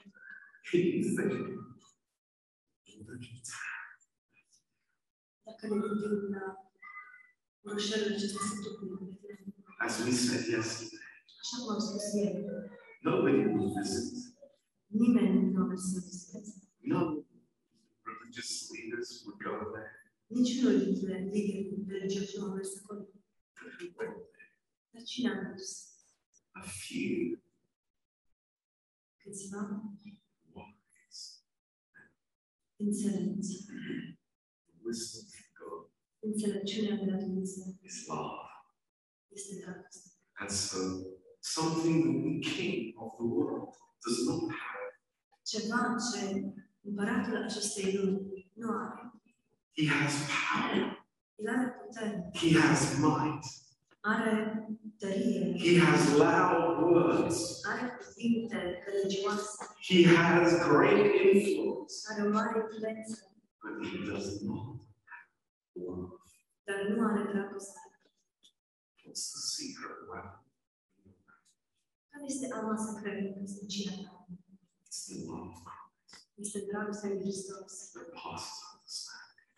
As 9.84 10.04
we 10.04 10.12
said 10.12 10.44
yesterday, 10.50 10.98
nobody 13.04 13.46
will 13.46 13.74
visit. 13.74 14.14
No 16.84 17.24
religious 18.04 18.70
leaders 18.72 19.24
would 19.26 19.38
go 19.42 19.72
there. 19.74 19.92
A 26.56 26.62
few. 26.68 27.38
The 32.78 32.94
wisdom 34.84 35.24
from 35.34 35.48
God. 35.58 35.90
Înțelepciunea 36.20 36.96
de 36.96 37.10
la 37.10 37.16
Dumnezeu 37.16 37.78
is 37.82 38.06
love. 38.06 38.46
And 40.40 40.50
so, 40.50 40.78
something 41.40 42.02
that 42.04 42.22
the 42.22 42.50
king 42.50 42.94
of 42.98 43.10
the 43.18 43.24
world 43.24 43.74
does 44.04 44.26
not 44.26 44.50
have. 44.50 44.92
Ceva 45.42 45.96
ce 46.12 46.52
împăratul 46.80 47.36
acestei 47.36 47.92
lumi 47.92 48.52
nu 48.54 48.70
are. 48.70 49.12
He 49.76 49.86
has 49.86 50.12
power, 50.38 51.06
El 51.36 51.48
are 51.48 51.74
putere, 51.80 52.30
he 52.34 52.58
has 52.60 52.98
might, 52.98 53.44
he 55.56 55.76
has 55.78 56.14
loud 56.16 56.82
words, 56.82 57.62
are 57.66 57.98
cuvinte 57.98 58.82
religioase, 58.86 59.58
he 59.80 60.04
has 60.04 60.62
great 60.68 61.06
influence, 61.34 62.06
are 62.10 62.26
o 62.26 62.30
mare 62.30 62.62
influență, 62.62 63.32
but 63.62 63.86
he 63.86 63.98
does 64.10 64.42
not 64.42 64.80
love. 65.74 66.10
dar 66.66 66.88
nu 66.88 67.04
are 67.06 67.24
dragoste. 67.32 67.78
What's 69.04 69.32
the 69.32 69.40
secret 69.56 69.98
weapon? 70.10 70.40
Care 72.10 72.24
este 72.26 72.48
arma 72.52 72.76
secretă 72.76 73.18
în 73.26 73.40
căsnicia 73.40 73.90
ta? 73.90 74.26
It's 74.88 75.00
the 75.06 75.16
love 75.32 75.48
of 75.48 75.62
Christ 75.64 75.84
Este 76.34 76.58
dragostea 76.70 77.08
lui 77.08 77.20
Hristos, 77.20 77.92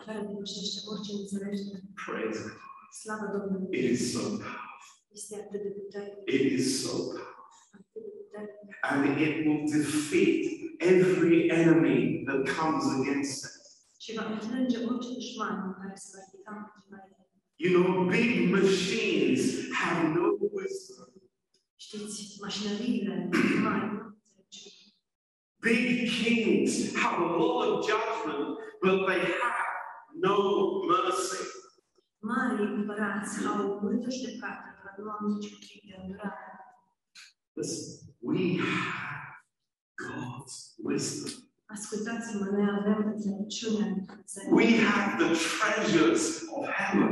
care 0.05 0.20
depășește 0.20 0.79
orice 0.90 1.12
înțelegere. 1.12 1.83
Praise 2.07 2.42
God. 2.42 2.69
Slavă 2.92 3.26
Domnului! 3.38 3.79
It 3.79 3.90
is 3.90 4.12
so 4.12 4.20
powerful. 4.20 4.98
Este 5.12 5.35
atât 5.37 5.62
de 5.62 5.68
puternic, 5.79 6.33
It 6.37 6.53
is 6.59 6.83
so 6.83 6.96
powerful. 6.96 7.70
atât 7.79 8.03
de 8.07 8.11
puternic. 8.18 8.68
And 8.92 9.00
it 9.26 9.35
will 9.46 9.62
defeat 9.76 10.40
every 10.92 11.48
enemy 11.61 11.98
that 12.29 12.40
comes 12.59 12.85
against 12.98 13.38
it. 13.44 13.55
Și 14.05 14.14
va 14.16 14.24
înfrânge 14.35 14.76
orice 14.88 15.09
dușman 15.14 15.57
care 15.81 15.94
se 16.03 16.09
va 16.12 16.20
ridica 16.24 16.53
împotriva 16.61 16.98
ei. 17.09 17.18
You 17.64 17.70
know, 17.83 18.05
big 18.16 18.33
machines 18.59 19.42
have 19.83 20.03
no 20.18 20.26
wisdom. 20.57 21.11
Știți, 21.76 22.37
mașinăriile 22.40 23.29
mari 23.62 23.85
nu. 23.92 24.09
Big 25.61 26.09
kings 26.18 26.72
have 26.96 27.16
a 27.24 27.37
lot 27.37 27.59
of 27.68 27.87
judgment, 27.88 28.46
but 28.83 28.96
they 29.07 29.20
have 29.42 29.68
no 30.26 30.37
mercy. 30.92 31.42
Mari 32.22 32.62
împărați 32.62 33.46
au 33.46 33.80
dar 34.85 34.94
nu 34.98 35.11
au 35.11 35.20
niciun 35.28 35.59
tip 35.66 35.83
de 35.88 35.94
îndurare. 36.00 36.46
Listen, 37.52 38.14
we 38.30 38.42
have 38.59 39.30
God's 40.04 40.56
wisdom. 40.88 41.33
Ascultați-mă, 41.66 42.44
noi 42.56 42.66
avem 42.78 42.98
înțelepciunea 43.14 43.87
lui 43.92 44.04
Dumnezeu. 44.09 44.44
We 44.61 44.68
have 44.90 45.09
the 45.22 45.30
treasures 45.50 46.24
of 46.56 46.62
heaven. 46.78 47.11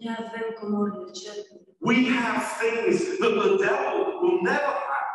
Noi 0.00 0.14
avem 0.24 0.46
comorile 0.60 1.10
cerului. 1.20 1.60
We 1.90 1.98
have 2.20 2.40
things 2.60 2.96
that 3.20 3.34
the 3.42 3.50
devil 3.66 3.96
will 4.22 4.38
never 4.50 4.74
have. 4.90 5.10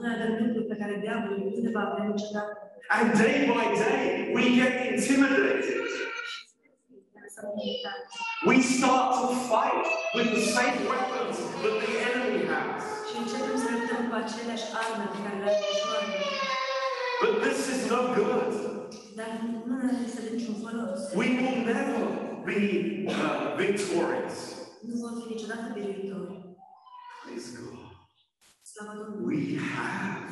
Noi 0.00 0.10
avem 0.16 0.32
lucruri 0.40 0.70
pe 0.72 0.76
care 0.80 0.94
diavolul 1.04 1.38
nu 1.52 1.58
le 1.64 1.70
va 1.76 1.84
avea 1.88 2.04
niciodată. 2.14 2.52
And 2.96 3.06
day 3.24 3.36
by 3.52 3.64
day, 3.84 4.04
we 4.36 4.42
get 4.60 4.72
intimidated. 4.92 5.82
Să 7.42 7.48
nu 7.56 7.62
uitați. 7.70 8.12
We 8.50 8.56
start 8.76 9.08
to 9.20 9.26
fight 9.52 9.86
with 10.16 10.28
the 10.38 10.44
same 10.56 10.76
weapons 10.92 11.36
that 11.62 11.76
the 11.84 11.92
enemy 12.10 12.40
has. 12.52 12.82
Și 13.08 13.14
începem 13.22 13.56
să 13.64 13.68
luptăm 13.74 14.02
cu 14.10 14.14
aceleași 14.22 14.66
arme 14.80 15.06
pe 15.12 15.18
care 15.24 15.36
le 15.42 15.46
are 15.50 15.60
dușmanul. 15.64 16.20
But 17.22 17.34
this 17.46 17.60
is 17.74 17.80
no 17.92 18.00
good. 18.18 18.52
Dar 19.18 19.30
nu 19.66 19.74
ne 19.82 19.90
este 20.06 20.20
de 20.26 20.30
niciun 20.36 20.56
folos. 20.62 21.00
We 21.20 21.28
will 21.40 21.58
never 21.72 22.00
be 22.50 22.60
uh, 23.14 23.40
victorious. 23.62 24.36
Nu 24.88 24.94
vor 25.02 25.12
fi 25.18 25.24
niciodată 25.34 25.66
biruitori. 25.76 26.34
Praise 27.22 27.48
God. 27.58 27.80
We 29.32 29.42
have 29.76 30.22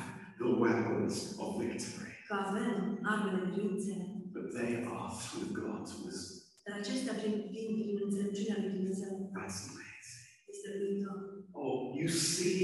the 0.42 0.50
weapons 0.64 1.14
of 1.42 1.48
victory, 1.64 2.12
Că 2.28 2.34
avem 2.46 2.98
armele 3.12 3.40
biruinței. 3.54 4.00
but 4.36 4.46
they 4.58 4.72
are 4.96 5.10
through 5.22 5.48
God's 5.62 5.92
wisdom. 6.04 6.39
Dar 6.70 6.78
acestea 6.78 7.14
vin, 7.22 7.34
vin 7.54 7.68
prin 7.74 8.00
înțelepciunea 8.04 8.56
lui 8.60 8.72
Dumnezeu. 8.76 9.12
That's 9.38 9.58
amazing. 9.70 10.24
Este 10.52 10.68
uluitor. 10.76 11.16
Oh, 11.62 11.78
you 12.00 12.08
see, 12.08 12.58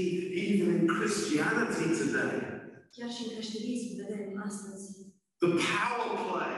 even 0.45 0.67
in 0.75 0.87
Christianity 0.95 1.85
today, 2.01 2.35
Chiar 2.95 3.09
și 3.15 3.23
în 3.23 3.29
creștinism 3.33 3.87
vedem 4.01 4.41
astăzi 4.49 4.85
the 5.43 5.51
power 5.71 6.09
play 6.27 6.55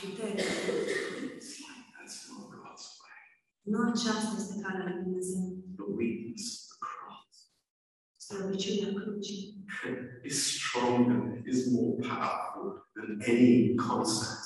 puterea. 0.00 0.50
It's 1.36 1.52
like 1.64 1.86
that's 1.94 2.18
not 2.30 2.44
God's 2.56 2.86
way. 3.02 3.22
Nu 3.70 3.78
aceasta 3.90 4.34
este 4.40 4.54
calea 4.62 4.84
lui 4.88 5.02
Dumnezeu. 5.02 5.46
The 5.80 5.88
weakness 5.98 6.44
of 6.58 6.64
the 6.72 6.78
cross 6.88 7.34
Slăbiciunea 8.26 8.90
crucii 9.00 9.64
is 10.30 10.36
stronger, 10.54 11.20
is 11.52 11.58
more 11.76 11.94
powerful 12.12 12.66
than 12.94 13.08
any 13.32 13.74
concept 13.88 14.45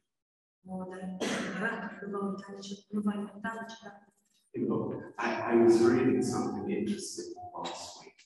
O, 0.65 0.73
dar 0.89 1.01
împăratul 1.53 2.07
nu 2.11 2.17
va 2.19 2.25
uita 2.27 2.47
nici, 2.55 2.85
nu 2.93 2.99
va 3.05 3.13
ierta 3.13 3.49
niciodată. 3.61 4.05
You 4.53 4.65
know, 4.67 4.81
I, 5.27 5.29
I 5.51 5.53
was 5.63 5.75
reading 5.91 6.21
something 6.33 6.65
interesting 6.79 7.29
last 7.55 7.87
week. 7.99 8.17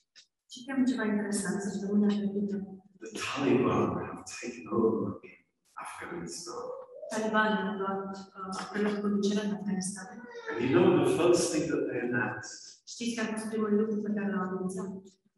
Citeam 0.52 0.84
ceva 0.90 1.04
interesant 1.04 1.56
săptămâna 1.62 2.08
trecută. 2.18 2.56
The 3.02 3.10
Taliban 3.24 3.82
have 4.08 4.22
taken 4.40 4.66
over 4.78 5.08
in 5.28 5.36
Afghanistan. 5.84 6.62
Talibanii 7.10 7.62
au 7.68 7.76
luat 7.80 8.70
preluat 8.70 9.00
conducerea 9.00 9.44
în 9.48 9.54
Afganistan. 9.58 10.06
And 10.50 10.58
you 10.64 10.70
know 10.76 10.88
the 11.04 11.12
first 11.20 11.44
thing 11.52 11.64
that 11.72 11.82
they 11.88 12.00
announced? 12.08 12.54
Știți 12.92 13.14
care 13.16 13.28
a 13.28 13.32
fost 13.34 13.48
primul 13.48 13.74
lucru 13.80 13.96
pe 14.00 14.10
care 14.16 14.30
l-au? 14.32 14.48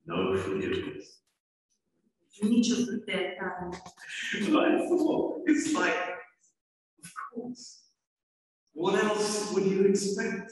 No 0.02 0.16
forgiveness. 0.36 1.06
Nici 2.40 2.70
o 2.70 2.76
de 3.04 3.36
I 4.40 4.86
thought, 4.88 5.48
it's 5.50 5.66
like, 5.80 6.00
What 8.82 8.94
else 9.04 9.28
would 9.52 9.66
you 9.72 9.84
expect? 9.92 10.46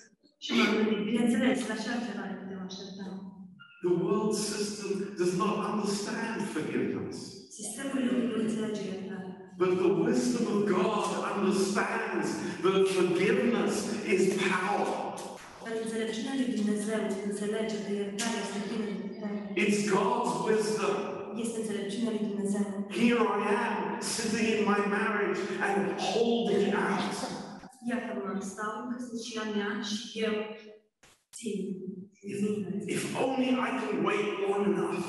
Și 0.45 0.51
m-am 0.57 0.71
gândit, 0.77 1.05
bineînțeles, 1.11 1.59
la 1.71 1.77
ce 1.83 1.89
altceva 1.95 2.25
ne 2.31 2.37
putem 2.41 2.61
aștepta. 2.69 3.05
The 3.87 3.95
world 4.05 4.35
system 4.51 4.91
does 5.21 5.33
not 5.43 5.55
understand 5.71 6.39
forgiveness. 6.55 7.17
Sistemul 7.61 8.01
lumii 8.07 8.29
nu 8.31 8.37
înțelege 8.45 8.83
iertare. 8.91 9.29
But 9.63 9.73
the 9.85 9.93
wisdom 10.07 10.45
of 10.55 10.61
God 10.77 11.09
understands 11.35 12.29
that 12.65 12.79
forgiveness 12.97 13.75
is 14.15 14.23
power. 14.51 14.89
Dar 15.65 15.75
înțelepciunea 15.85 16.35
lui 16.39 16.55
Dumnezeu 16.59 17.01
înțelege 17.29 17.77
că 17.85 17.91
iertarea 17.93 18.43
este 18.47 18.59
plină 18.67 18.85
de 18.91 18.97
putere. 19.05 19.39
It's 19.65 19.81
God's 19.95 20.33
wisdom. 20.49 21.16
Este 21.45 21.59
înțelepciunea 21.61 22.11
lui 22.11 22.29
Dumnezeu. 22.29 22.67
Here 22.91 23.23
I 23.41 23.47
am, 23.67 24.01
sitting 24.01 24.49
in 24.59 24.65
my 24.73 24.81
marriage 24.97 25.41
and 25.69 25.83
holding 26.09 26.75
out. 26.87 27.15
Iată-mă, 27.91 28.41
stau 28.41 28.73
în 28.83 28.93
căsnicia 28.93 29.45
mea 29.55 29.83
și 29.83 30.21
eu. 30.27 30.35
If 32.87 33.03
only 33.25 33.51
I 33.69 33.71
can 33.81 34.05
wait 34.05 34.29
long 34.49 34.67
enough. 34.67 35.05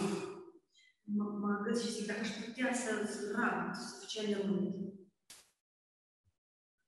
Mă, 1.03 1.23
mă 1.23 1.61
gândesc 1.63 1.85
și 1.85 1.91
zic, 1.91 2.05
dacă 2.07 2.19
aș 2.19 2.29
putea 2.45 2.73
să 2.73 2.89
îl 2.93 3.05
rag 3.39 3.75
suficient 3.89 4.27
de 4.33 4.39
mult. 4.47 4.75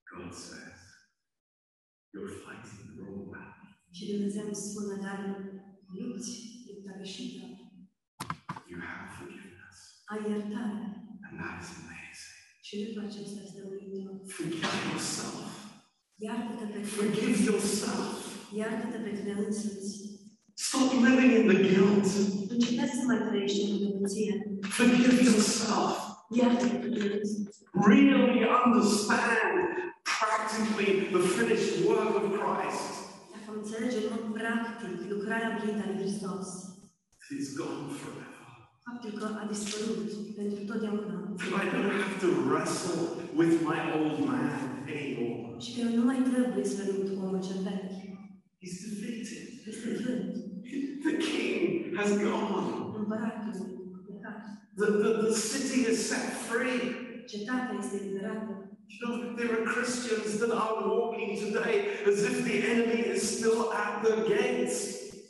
God 0.10 0.34
says, 0.34 0.82
You're 2.14 2.34
fighting 2.46 2.80
the 2.90 3.02
wrong 3.02 3.24
battle. 3.34 3.70
Și 3.96 4.12
Dumnezeu 4.12 4.46
îmi 4.46 4.56
spune, 4.56 4.96
dar 5.06 5.20
lupți 6.00 6.32
lupta 6.68 6.92
greșită. 6.98 7.44
You 8.72 8.80
have 8.80 9.10
Ai 10.12 10.22
iertare. 10.32 10.86
And 11.26 11.34
that 11.42 11.56
is 11.62 11.70
amazing. 11.80 12.38
Și 12.68 12.74
lucrul 12.84 13.04
acesta 13.10 13.40
este 13.46 13.60
uluitor. 13.68 14.16
Forgive 14.36 14.78
yourself. 14.90 15.50
Iartă-te 16.26 16.66
pe 16.72 16.80
tine. 16.80 16.96
Forgive 16.98 17.38
yourself. 17.50 18.12
Iartă-te 18.60 19.00
pe 19.06 19.12
tine 19.18 19.34
însuți. 19.46 19.92
Stop 20.66 20.90
living 21.06 21.32
in 21.40 21.46
the 21.52 21.58
guilt. 21.68 22.08
Încetați 22.56 22.96
să 23.00 23.04
mai 23.10 23.22
trăiești 23.28 23.62
în 23.66 23.78
vinovăție. 23.78 24.34
Forgive 24.78 25.22
yourself. 25.30 25.96
Iartă-te 26.40 26.78
pe 26.84 26.90
tine 26.96 27.10
însuți. 27.22 27.58
Really 27.90 28.40
understand 28.64 29.58
practically 30.18 30.90
the 31.16 31.22
finished 31.38 31.74
work 31.90 32.12
of 32.20 32.26
Christ. 32.38 32.92
Dacă 33.34 33.48
am 33.52 33.60
în 34.00 34.10
mod 34.14 34.26
practic 34.40 34.94
lucrarea 35.14 35.50
împlinită 35.52 35.82
a 35.84 35.88
lui 35.90 36.00
Hristos, 36.02 36.48
He's 37.26 37.50
gone 37.60 37.92
forever. 38.02 38.29
Faptul 38.90 39.12
că 39.20 39.26
a 39.42 39.46
dispărut 39.54 40.10
pentru 40.40 40.60
totdeauna 40.70 41.18
That 41.38 41.52
I 41.64 41.68
don't 41.74 41.94
have 42.04 42.16
to 42.26 42.30
wrestle 42.50 43.02
with 43.42 43.54
my 43.70 43.80
old 43.98 44.18
man 44.30 44.50
anymore. 44.98 45.38
și 45.64 45.70
că 45.76 45.84
nu 45.98 46.04
mai 46.10 46.20
trebuie 46.32 46.66
să 46.76 46.82
lupt 46.88 47.08
cu 47.16 47.22
omul 47.26 47.42
cel 47.48 47.60
vechi. 47.68 47.94
He's 48.62 48.78
defeated. 48.86 49.44
Este 49.72 49.90
frânt. 50.02 50.32
The 51.06 51.14
king 51.28 51.62
has 51.98 52.10
gone. 52.26 52.68
Împăratul 53.02 53.52
a 53.98 54.00
plecat. 54.08 54.40
The, 54.80 54.88
the, 55.04 55.12
the 55.26 55.34
city 55.50 55.80
is 55.92 55.98
set 56.10 56.26
free. 56.50 56.80
Cetatea 57.32 57.76
este 57.84 57.98
liberată. 58.06 58.52
You 58.94 58.98
know, 59.04 59.14
there 59.40 59.52
are 59.58 59.66
Christians 59.74 60.30
that 60.42 60.52
are 60.66 60.76
walking 60.92 61.32
today 61.46 61.76
as 62.10 62.18
if 62.30 62.36
the 62.48 62.58
enemy 62.72 63.00
is 63.16 63.22
still 63.36 63.60
at 63.84 63.94
the 64.06 64.16
gates. 64.34 64.76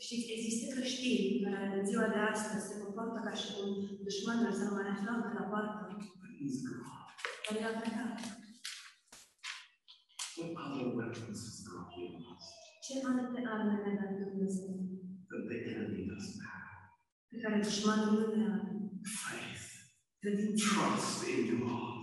Știți, 0.06 0.32
există 0.36 0.66
creștini 0.76 1.42
care 1.46 1.66
în 1.80 1.86
ziua 1.90 2.08
de 2.16 2.20
astăzi 2.34 2.79
comportă 3.00 3.20
ca 3.28 3.34
și 3.42 3.48
cum 3.56 3.70
dușmanul 4.06 4.54
s-ar 4.58 4.72
mai 4.78 4.88
afla 4.94 5.12
încă 5.16 5.30
la 5.40 5.46
poartă, 5.52 5.82
But 6.22 6.32
he's 6.40 6.58
gone. 6.68 6.88
dar 7.46 7.56
el 7.60 7.66
a 7.72 7.80
plecat. 7.82 8.18
What 10.40 10.52
other 10.66 10.88
weapons 10.98 11.40
has 11.48 11.58
God 11.68 11.86
given 11.96 12.24
us 12.34 12.46
Ce 12.86 12.94
alte 13.10 13.42
arme 13.54 13.74
ne-a 13.84 13.94
dat 14.02 14.12
Dumnezeu 14.24 14.72
that 15.30 15.44
the 15.52 15.58
enemy 15.72 16.02
doesn't 16.12 16.40
have? 16.50 16.68
pe 17.32 17.38
care 17.44 17.56
dușmanul 17.68 18.10
nu 18.20 18.26
le 18.34 18.42
are? 18.54 18.72
Faith, 19.24 19.66
Credință, 20.22 20.64
trust 20.70 21.18
in 21.34 21.44
God, 21.64 21.98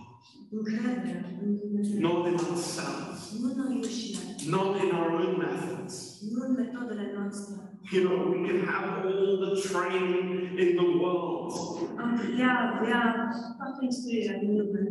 încredere 0.57 1.39
în 1.43 1.49
Dumnezeu. 1.61 1.99
not 2.07 2.21
in 2.31 2.37
ourselves, 2.49 3.19
Nu 3.41 3.49
înșine, 3.65 4.23
not 4.55 4.71
in 4.83 4.89
our 4.99 5.11
own 5.21 5.33
methods. 5.45 5.95
nu 6.33 6.39
în 6.47 6.53
metodele 6.61 7.05
noastre. 7.17 7.55
You 7.89 8.03
know, 8.03 8.17
we 8.31 8.47
can 8.47 8.65
have 8.67 9.05
all 9.05 9.37
the 9.45 9.61
training 9.61 10.57
in 10.59 10.75
the 10.75 10.83
world. 10.99 11.53
Am 11.97 12.19
putea 12.19 12.79
avea 12.79 13.29
toată 13.57 13.77
instruirea 13.81 14.37
din 14.37 14.57
lume, 14.57 14.89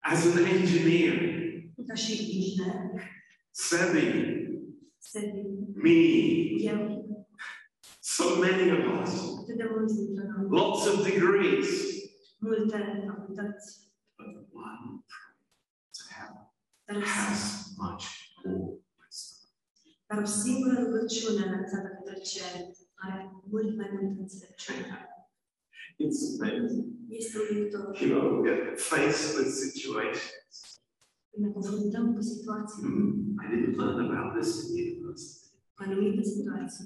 As 0.00 0.36
an 0.36 0.44
engineer, 0.44 1.14
ca 1.86 1.94
și 1.94 2.36
inginer, 2.36 2.90
Sebi, 3.50 4.04
me, 5.74 5.98
eu, 6.58 7.06
so 8.00 8.24
many 8.40 8.70
of 8.70 9.02
us, 9.02 9.38
atât 9.40 9.56
de 9.56 9.68
mulți 9.70 9.94
dintre 9.94 10.24
noi, 10.36 10.46
lots 10.48 10.86
of 10.86 11.04
degrees, 11.04 11.68
but 12.40 12.58
one 14.52 15.02
to 15.92 16.02
dar 16.86 17.02
has 17.02 17.74
much 17.76 18.04
more. 18.44 18.78
Dar 20.08 20.18
o 20.22 20.24
singură 20.42 20.74
rugăciune 20.84 21.42
lansată 21.54 21.88
către 21.96 22.16
cer 22.30 22.52
are 23.04 23.18
mult 23.50 23.76
mai 23.76 23.88
multă 23.92 24.20
înțelepciune. 24.20 24.86
It's 26.04 26.20
amazing. 26.40 26.86
Este. 27.08 27.38
You 28.04 28.08
know, 28.14 28.24
we 28.40 28.48
get 28.48 28.80
faced 28.92 29.28
with 29.38 29.50
situations. 29.66 30.36
Ne 31.44 31.48
confruntăm 31.56 32.14
cu 32.14 32.20
situații, 32.32 32.82
Hmm, 32.82 33.36
I 33.42 33.46
didn't 33.52 33.76
learn 33.80 33.98
about 34.06 34.28
this 34.40 34.50
in 34.68 34.74
university. 34.94 35.46
anumite 35.74 36.22
situații, 36.22 36.84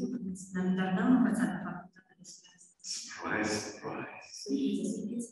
dar 0.55 0.65
n-am 0.97 1.11
învățat 1.17 1.49
la 1.55 1.61
facultate 1.69 2.15
despre 2.19 2.49
asta. 2.57 2.71
Surprise, 2.95 3.55
surprise. 4.41 5.29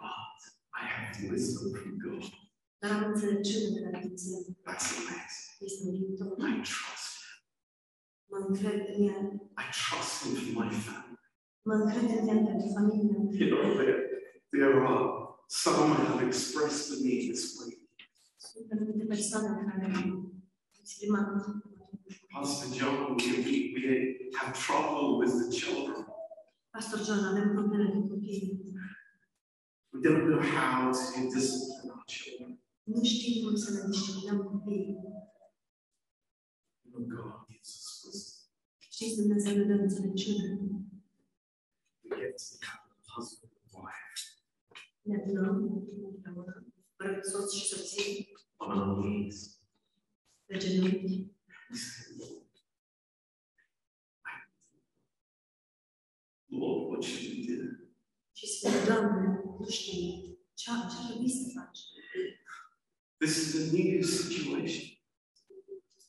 But 0.00 0.38
I 0.80 0.84
have 0.94 1.30
wisdom 1.32 1.66
from 1.78 1.92
God. 2.06 2.22
Dar 2.82 2.90
am 2.92 3.04
înțelepciune 3.12 3.68
de 3.74 3.80
la 3.92 3.98
Dumnezeu. 3.98 4.40
That's 4.66 4.88
amazing. 5.00 5.42
I 6.38 6.60
trust 6.70 7.08
Him. 7.22 7.36
Mă 8.30 8.38
încred 8.48 8.80
în 8.94 9.02
el. 9.12 9.24
I 9.64 9.66
trust 9.80 10.12
Him 10.22 10.32
for 10.34 10.64
my 10.64 10.70
family. 10.86 11.18
Mă 11.68 11.74
încred 11.74 12.08
în 12.20 12.28
el 12.28 12.40
pentru 12.50 12.68
familia 12.76 13.04
mea. 13.10 13.22
You 13.40 13.48
know, 13.52 13.64
there, 13.80 13.98
there 14.56 14.74
are 14.90 15.04
some 15.46 15.94
have 16.08 16.22
expressed 16.30 16.82
to 16.90 16.94
me 17.04 17.14
this 17.30 17.42
week. 17.58 17.80
Sunt 18.36 18.66
anumite 18.72 19.04
persoane 19.04 19.48
care 19.70 19.84
au 19.96 20.32
exprimat 20.80 21.26
Pastor 22.32 22.68
John, 22.78 22.96
we, 23.16 23.28
we, 23.46 23.54
we 23.74 23.84
have 24.40 24.52
trouble 24.66 25.06
with 25.20 25.32
the 25.42 25.48
children. 25.58 25.98
Pastor 26.72 26.98
John, 27.06 27.24
avem 27.30 27.52
probleme 27.52 27.88
cu 27.90 28.00
copiii. 28.08 28.60
We 29.92 30.00
don't 30.00 30.24
know 30.30 30.40
how 30.40 30.90
to 30.90 31.20
discipline 31.34 31.90
our 31.94 32.04
children. 32.06 32.41
Nu 32.82 33.02
știm 33.04 33.44
cum 33.44 33.56
să 33.56 33.70
ne 33.70 33.90
disciplinăm 33.90 34.42
copiii. 34.44 34.96
Știți, 38.78 39.16
Dumnezeu 39.16 39.56
ne 39.56 39.64
dă 39.64 39.82
înțelepciune. 39.82 40.58
Ne 45.02 45.16
adunăm 45.22 45.56
împreună, 46.14 46.64
fără 46.96 47.20
soț 47.22 47.52
și 47.52 47.66
soție, 47.66 48.26
pe 50.46 50.56
genunchi. 50.58 51.30
Lord, 56.48 56.90
what 56.90 57.02
should 57.04 57.32
we 57.38 57.56
do? 57.56 57.62
Și 58.32 58.46
spune, 58.46 58.84
Doamne, 58.86 59.40
nu 59.58 59.68
știu 59.68 60.36
ce 60.54 60.70
ar 60.70 60.92
trebui 60.92 61.30
să 61.30 61.50
faci. 61.58 61.78
This 63.22 63.38
is 63.46 63.54
a 63.62 63.64
new 63.76 64.02
situation. 64.02 64.86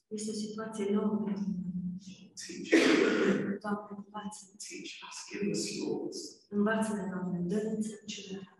Este 0.07 0.29
o 0.31 0.33
situație 0.33 0.85
nouă 0.95 1.15
pentru 1.25 1.49
noi. 1.63 2.33
Teach 2.41 2.71
us, 2.73 3.61
Doamne, 3.61 3.93
învață 4.03 4.41
teach 4.65 4.93
us, 5.07 5.17
give 5.29 5.45
us 5.55 5.63
your 5.77 5.93
wisdom. 6.05 6.57
Învață-ne, 6.57 7.03
Doamne, 7.13 7.39
dă-ne 7.49 7.71
înțelepciunea 7.77 8.41
Ta. 8.45 8.53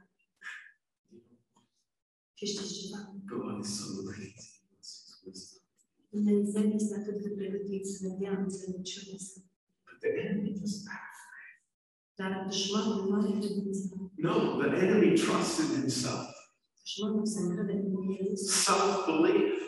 Și 2.38 2.46
știți 2.52 2.74
ceva? 2.80 3.00
God 3.32 3.56
is 3.64 3.72
so 3.78 3.86
ready 4.10 4.32
to 4.40 4.46
give 4.56 4.74
us 4.82 4.90
his 5.04 5.14
wisdom. 5.26 5.62
Dumnezeu 6.14 6.66
este 6.80 6.94
atât 7.00 7.18
de 7.24 7.30
pregătit 7.40 7.84
să 7.94 7.98
ne 8.08 8.14
dea 8.20 8.34
înțelepciune 8.44 9.18
să 9.30 9.38
But 9.86 9.98
the 10.04 10.12
enemy. 10.24 10.52
Dar 12.20 12.32
dușmanul 12.50 12.98
nu 13.10 13.14
are 13.20 13.32
credință. 13.40 14.12
No, 14.28 14.36
the 14.62 14.70
enemy 14.86 15.10
trusted 15.24 15.70
himself. 15.80 16.28
Dușmanul 16.84 17.26
se 17.26 17.40
încrede 17.40 17.72
în 17.72 17.93
el 18.10 18.26
însuși, 18.30 18.58
Self-belief. 18.66 19.60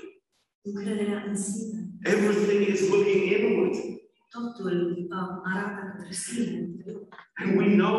încrederea 0.62 1.24
în 1.28 1.36
sine. 1.36 1.80
Everything 2.04 2.62
is 2.74 2.90
looking 2.90 3.24
inward. 3.38 3.76
Totul 4.36 4.76
um, 4.98 5.42
arată 5.52 5.82
către 5.92 6.12
sine. 6.14 6.76
And 7.42 7.50
we 7.60 7.68
know 7.76 7.98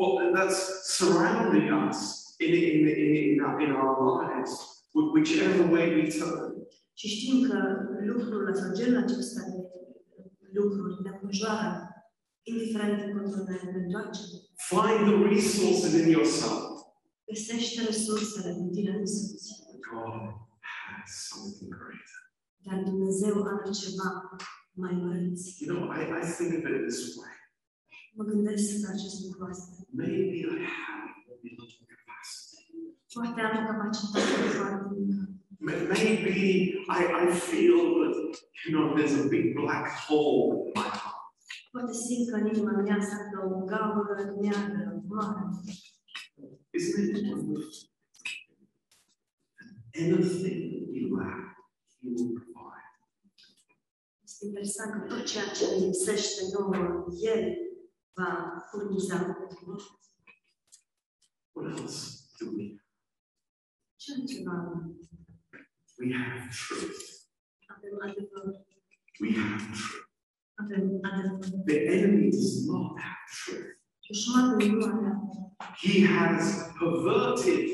what 0.00 0.14
that's 0.36 0.58
surrounding 0.98 1.66
us 1.88 1.98
in, 2.38 2.52
in, 2.54 2.88
in, 2.88 3.14
in, 3.32 3.40
our, 3.46 3.60
in 3.60 3.70
our 3.72 3.96
lives, 4.22 4.52
wh- 4.94 5.10
whichever 5.14 5.70
way 5.72 5.86
we 5.94 6.08
turn. 6.18 6.50
Și 6.94 7.08
știm 7.08 7.48
că 7.48 7.56
lucrul 8.06 8.46
acesta 8.46 8.68
de 8.78 10.50
lucruri 10.52 11.02
ne 11.02 11.10
înconjoară, 11.12 11.72
indiferent 12.42 12.98
încotro 13.04 13.42
ne 13.48 13.70
ne 13.72 13.78
întoarcem. 13.84 14.28
Find 14.70 15.00
the 15.08 15.16
resources 15.34 15.92
in 16.00 16.08
yourself. 16.10 16.60
Găsește 17.30 17.84
resursele 17.86 18.50
în 18.58 18.70
tine 18.70 18.90
însuți. 18.98 19.50
God 19.90 20.22
has 20.76 21.08
something 21.30 21.70
greater. 21.78 22.20
Dar 22.66 22.78
Dumnezeu 22.90 23.34
are 23.52 23.70
ceva 23.82 24.08
mai 24.82 24.94
măreț. 25.02 25.58
You 25.60 25.68
know, 25.74 25.82
I, 25.98 26.02
I 26.20 26.24
think 26.36 26.50
of 26.58 26.64
it 26.70 26.82
this 26.88 27.16
way. 27.18 27.34
Mă 28.16 28.24
gândesc 28.24 28.86
la 28.86 28.88
acest 28.96 29.16
lucru 29.24 29.44
asta. 29.52 29.72
Maybe 30.02 30.36
I 30.36 30.64
have 30.86 31.10
a 31.32 31.36
little 31.46 31.68
capacity. 31.92 32.62
Poate 33.14 33.40
am 33.40 33.54
o 33.60 33.66
capacitate 33.70 34.32
foarte 34.58 34.88
mică. 34.98 35.22
Maybe 35.58 36.32
I, 36.98 37.02
I 37.24 37.26
feel 37.50 37.80
that, 38.02 38.16
you 38.62 38.70
know, 38.74 38.84
there's 38.96 39.16
a 39.24 39.28
big 39.36 39.46
black 39.60 39.86
hole 40.06 40.46
in 40.66 40.72
my 40.82 40.90
heart. 41.00 41.20
Poate 41.70 41.92
simt 42.06 42.28
că 42.30 42.36
în 42.36 42.46
inima 42.46 42.72
mea 42.72 42.98
se 43.08 43.14
află 43.20 43.38
o 43.54 43.64
gaură 43.72 44.16
neagră, 44.40 45.02
mare. 45.08 45.44
Isn't 46.78 46.98
it 47.02 47.28
wonderful? 47.28 47.91
Anything 49.94 50.88
you 50.92 51.16
lack, 51.18 51.56
He 52.00 52.08
will 52.08 52.32
provide. 52.32 52.90
Interesant 54.40 54.92
că 54.92 55.14
tot 55.14 55.24
ceea 55.24 55.44
ce 55.44 55.64
ne 55.66 55.84
lipsește 55.84 56.40
nouă, 56.52 57.06
El 57.22 57.56
va 58.12 58.56
furniza. 58.70 59.36
What 61.52 61.78
else 61.78 61.98
do 62.38 62.46
we 62.56 62.64
have? 62.68 62.84
Ce 63.96 64.12
altceva? 64.12 64.54
We 65.98 66.14
have 66.16 66.48
truth. 66.66 67.02
Avem 67.66 67.94
adevăr. 68.00 68.66
We 69.20 69.30
have 69.40 69.62
truth. 69.78 70.06
Avem 70.54 70.98
adevăr. 71.02 71.38
The 71.66 71.78
enemy 71.94 72.30
does 72.30 72.64
not 72.66 72.98
have 72.98 73.22
truth. 73.44 73.68
Dușmanul 74.06 74.76
nu 74.76 74.84
are 74.84 74.92
adevăr. 74.94 75.40
He 75.82 76.06
has 76.06 76.44
perverted 76.78 77.68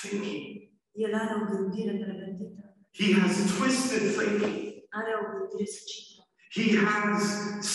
thinking. 0.00 0.51
El 0.94 1.14
are 1.14 1.34
o 1.40 1.44
gândire 1.52 1.92
pregătită. 2.04 2.60
He 3.00 3.06
has 3.20 3.34
twisted 3.56 4.02
thinking. 4.18 4.56
Are 4.98 5.12
o 5.20 5.24
gândire 5.32 5.66
sucită. 5.76 6.20
He 6.58 6.66
has 6.86 7.22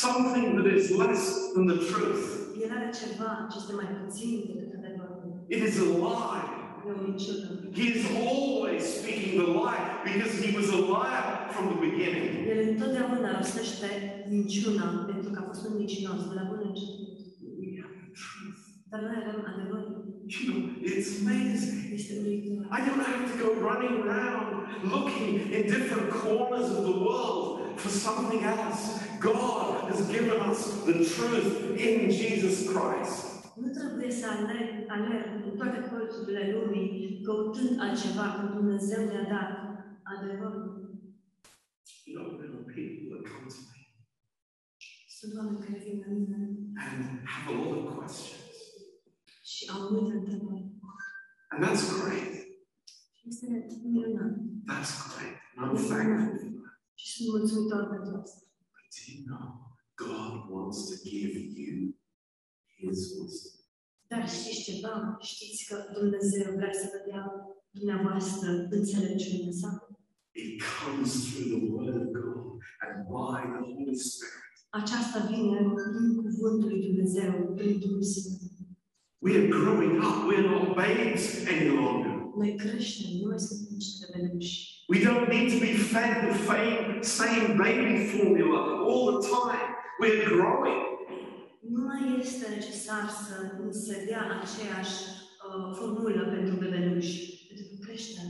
something 0.05 0.47
that 0.57 0.67
is 0.79 0.85
less 1.03 1.23
than 1.53 1.65
the 1.71 1.79
truth. 1.91 2.23
El 2.63 2.69
are 2.77 2.89
ceva 3.01 3.47
ce 3.51 3.57
este 3.59 3.73
mai 3.79 3.89
puțin 3.99 4.31
decât 4.47 4.71
adevărul. 4.79 5.45
It 5.55 5.61
is 5.67 5.75
a 5.85 5.89
lie. 6.07 6.55
He 7.79 7.85
is 7.95 8.05
always 8.27 8.83
speaking 8.97 9.33
the 9.41 9.49
lie 9.61 9.85
because 10.07 10.33
he 10.43 10.49
was 10.57 10.67
a 10.79 10.81
liar 10.93 11.27
from 11.53 11.65
the 11.71 11.77
beginning. 11.87 12.29
El 12.51 12.59
întotdeauna 12.69 13.37
rostește 13.37 13.89
minciuna 14.29 14.85
pentru 15.11 15.29
că 15.31 15.39
a 15.41 15.47
fost 15.49 15.61
un 15.67 15.73
mincinos 15.77 16.21
de 16.29 16.33
la 16.39 16.43
bun 16.49 16.61
început. 16.69 17.17
We 17.59 17.69
have 17.81 17.93
the 18.03 18.09
truth. 18.21 18.61
Dar 20.27 20.35
noi 20.35 20.35
avem 20.35 20.35
adevărul. 20.35 20.35
You 20.35 20.51
know, 20.51 20.59
it's 20.81 21.21
amazing. 21.21 21.87
I 22.69 22.85
don't 22.85 22.99
have 22.99 23.31
to 23.31 23.37
go 23.45 23.53
running 23.53 23.95
around 24.03 24.47
looking 24.83 25.51
in 25.51 25.61
different 25.67 26.11
corners 26.11 26.69
of 26.69 26.83
the 26.83 26.97
world 27.07 27.79
for 27.79 27.89
something 27.89 28.43
else. 28.43 28.81
God 29.19 29.89
has 29.89 30.01
given 30.09 30.39
us 30.49 30.59
the 30.83 30.97
truth 31.15 31.79
in 31.79 32.11
Jesus 32.11 32.55
Christ. 32.71 33.35
Nu 33.55 33.69
trebuie 33.69 34.11
să 34.11 34.25
alerg, 34.27 34.69
alerg 34.87 35.25
în 35.45 35.57
toate 35.57 35.89
colțurile 35.89 36.51
lumii 36.53 37.21
căutând 37.23 37.79
altceva 37.79 38.35
când 38.35 38.53
Dumnezeu 38.53 39.05
ne-a 39.05 39.23
dat 39.23 39.51
adevărul. 40.03 40.65
You 42.05 42.15
know, 42.19 42.37
there 42.39 42.51
are 42.59 42.73
people 42.79 43.05
that 43.13 43.23
come 43.31 43.47
to 43.47 43.59
me 43.69 43.77
Sunt 45.19 45.33
oameni 45.37 45.59
care 45.65 45.81
vin 45.85 45.97
la 46.05 46.11
mine 46.13 46.67
and 46.83 47.27
have 47.33 47.47
a 47.53 47.57
lot 47.59 47.77
of 47.77 47.97
questions. 47.97 48.46
Și 49.51 49.63
au 49.73 49.81
multe 49.91 50.13
întrebări. 50.17 50.65
And 51.51 51.59
that's 51.65 51.83
great. 52.01 52.33
Și 53.15 53.23
este 53.31 53.45
minunat. 53.83 54.33
That's 54.71 54.93
great. 55.11 55.35
And 55.55 55.63
I'm 55.67 55.87
thankful 55.89 56.37
for 56.39 56.49
that. 56.61 56.75
Și 56.99 57.07
sunt 57.13 57.27
mulțumitor 57.35 57.83
pentru 57.93 58.11
asta. 58.21 58.41
But 58.75 58.85
do 58.95 59.03
you 59.13 59.21
know, 59.29 59.45
God 60.05 60.33
wants 60.53 60.79
to 60.89 60.95
give 61.09 61.33
you 61.61 61.75
His 62.75 62.99
wisdom. 63.15 63.55
Dar 64.11 64.23
știți 64.29 64.63
ceva? 64.67 65.17
Știți 65.31 65.61
că 65.69 65.75
Dumnezeu 65.99 66.47
vrea 66.59 66.73
să 66.81 66.85
vă 66.91 66.99
dea 67.09 67.23
dumneavoastră 67.77 68.47
înțelepciunea 68.77 69.53
sa? 69.61 69.69
It 70.45 70.61
comes 70.81 71.11
through 71.25 71.47
the 71.55 71.61
Word 71.71 71.95
of 72.01 72.05
God 72.19 72.45
and 72.83 72.95
by 73.13 73.39
the 73.53 73.73
Holy 73.75 73.97
Spirit. 74.09 74.45
Aceasta 74.69 75.19
vine 75.31 75.59
prin 75.75 76.15
cuvântul 76.21 76.69
lui 76.69 76.81
Dumnezeu, 76.87 77.53
prin 77.55 77.79
Duhul 77.79 78.03
Sfânt. 78.03 78.36
We 79.21 79.31
are 79.37 79.47
growing 79.47 79.99
up. 80.01 80.17
We're 80.27 80.47
not 80.49 80.75
babes 80.75 81.45
any 81.47 81.69
longer. 81.69 82.13
Noi 82.37 82.55
creștem, 82.57 83.09
nu 83.21 83.27
mai 83.29 83.39
suntem 83.39 83.67
niște 83.79 84.05
bebeluși. 84.11 84.83
We 84.93 84.99
don't 85.07 85.27
need 85.35 85.47
to 85.55 85.59
be 85.67 85.73
fed 85.93 86.13
the 86.29 86.37
same, 86.49 87.01
same 87.01 87.45
baby 87.63 87.95
formula 88.15 88.59
all 88.91 89.05
the 89.19 89.27
time. 89.37 89.67
We're 90.01 90.23
growing. 90.35 90.81
Nu 91.75 91.81
mai 91.89 92.03
este 92.19 92.45
necesar 92.57 93.03
să 93.25 93.35
se 93.85 94.05
dea 94.09 94.23
aceeași 94.41 94.97
uh, 95.45 95.75
formulă 95.79 96.23
pentru 96.35 96.55
bebeluși, 96.55 97.45
pentru 97.47 97.65
creștem, 97.85 98.29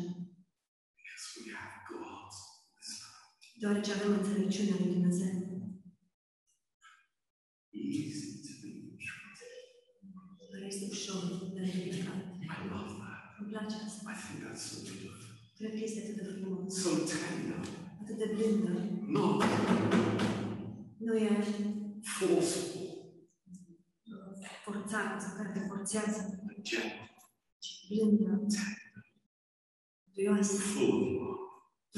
Because 1.00 1.26
we 1.40 1.46
have 1.60 1.74
God's 1.92 2.38
wisdom. 2.76 3.14
deoarece 3.62 3.92
avem 3.94 4.12
înțelepciunea 4.20 4.76
lui 4.82 4.94
Dumnezeu. 4.96 5.36
That. 13.58 13.70
Îmi 13.70 13.70
place 13.70 13.86
asta. 13.88 14.12
I 14.14 14.18
think 14.26 14.40
that's 14.46 14.64
so 14.72 14.78
beautiful. 14.88 15.26
Cred 15.58 15.72
că 15.78 15.82
este 15.88 16.00
atât 16.04 16.16
de 16.18 16.24
frumos, 16.40 16.74
So 16.84 16.90
tender. 17.12 17.60
atât 18.02 18.18
de 18.22 18.28
blândă. 18.36 18.72
Not 19.16 19.44
Nu 21.06 21.14
e 21.18 21.30
forceful, 22.02 22.88
forțată 24.66 25.16
sau 25.24 25.32
care 25.38 25.50
te 25.54 25.60
forțează, 25.68 26.20
gentle, 26.62 27.10
ci 27.64 27.72
blândă, 27.90 28.58
duioasă, 30.14 30.56
full 30.72 30.92
of 31.02 31.08
love, 31.18 31.42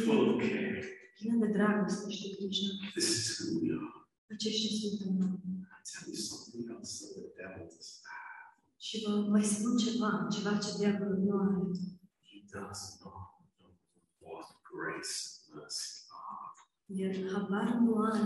full 0.03 0.27
of 0.29 0.37
care. 0.47 0.83
plină 1.17 1.45
de 1.45 1.51
dragoste 1.57 2.09
și 2.15 2.21
de 2.21 2.35
grijă. 2.37 2.71
This 2.95 3.09
is 3.21 3.39
who 3.39 3.59
we 3.61 3.69
are. 3.79 3.91
Aceștia 4.33 4.69
suntem 4.81 5.11
noi. 5.21 5.37
I 5.77 5.81
tell 5.91 6.05
you 6.13 6.19
something 6.29 6.63
else 6.73 6.91
that 7.01 7.13
the 7.17 7.31
devil 7.39 7.67
have. 8.11 8.28
Și 8.85 8.95
vă 9.05 9.11
mai 9.29 9.43
spun 9.43 9.77
ceva, 9.77 10.27
ceva 10.35 10.57
ce 10.63 10.69
diavolul 10.77 11.19
nu 11.25 11.33
are. 11.45 11.61
He 12.29 12.37
does 12.57 12.81
not 14.25 14.47
grace 14.71 15.13
and 15.35 15.49
mercy 15.55 15.89
are. 16.27 16.57
El 17.03 17.15
habar 17.33 17.67
nu 17.85 17.93
are 18.09 18.23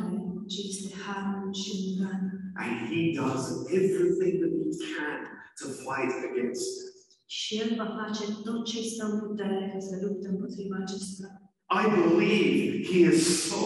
ce 0.52 0.60
este 0.72 0.90
harul 1.06 1.54
și 1.62 1.72
îndurarea. 1.76 2.32
And 2.64 2.76
he 2.92 3.02
does 3.22 3.44
everything 3.80 4.34
that 4.42 4.54
he 4.64 4.72
can 4.94 5.20
to 5.60 5.66
fight 5.86 6.12
against 6.30 6.68
it. 6.86 6.92
Și 7.26 7.60
El 7.62 7.70
va 7.82 7.88
face 8.02 8.24
tot 8.44 8.66
ce 8.66 8.82
stă 8.82 9.04
în 9.06 9.20
putere 9.20 9.70
ca 9.74 9.80
să 9.80 10.06
lupte 10.06 10.28
împotriva 10.28 10.76
acestora. 10.82 11.34
I 11.82 11.86
believe 11.98 12.84
he 12.90 13.00
is 13.14 13.22
so 13.50 13.66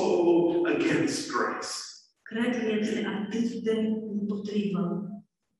against 0.75 1.31
grace 1.31 1.73
Cred 2.21 2.51
că 2.59 2.71
este 2.79 3.05
atât 3.05 3.49
de 3.51 3.71
împotrivă 4.11 5.07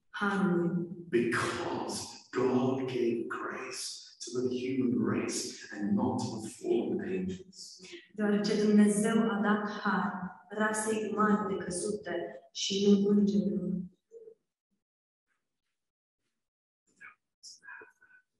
harului, 0.10 0.88
because 1.10 2.28
God 2.32 2.88
gave 2.88 3.28
grace 3.28 4.17
to 4.22 4.41
the 4.41 4.56
human 4.56 5.00
race 5.00 5.67
and 5.74 5.96
not 5.96 6.20
to 6.20 6.41
the 6.41 6.50
fallen 6.50 7.02
angels. 7.02 7.82
deoarece 8.15 8.65
Dumnezeu 8.65 9.17
a 9.20 9.39
dat 9.41 9.70
har 9.70 10.12
rasei 10.50 11.10
umane 11.12 11.56
de 11.56 11.63
căzute 11.63 12.15
și 12.52 12.88
nu 12.89 13.08
îngerilor. 13.08 13.72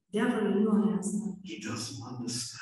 Diavolul 0.10 0.62
nu 0.62 0.70
are 0.72 0.98
asta. 0.98 1.40
He 1.44 1.56
doesn't 1.70 2.00
understand. 2.12 2.62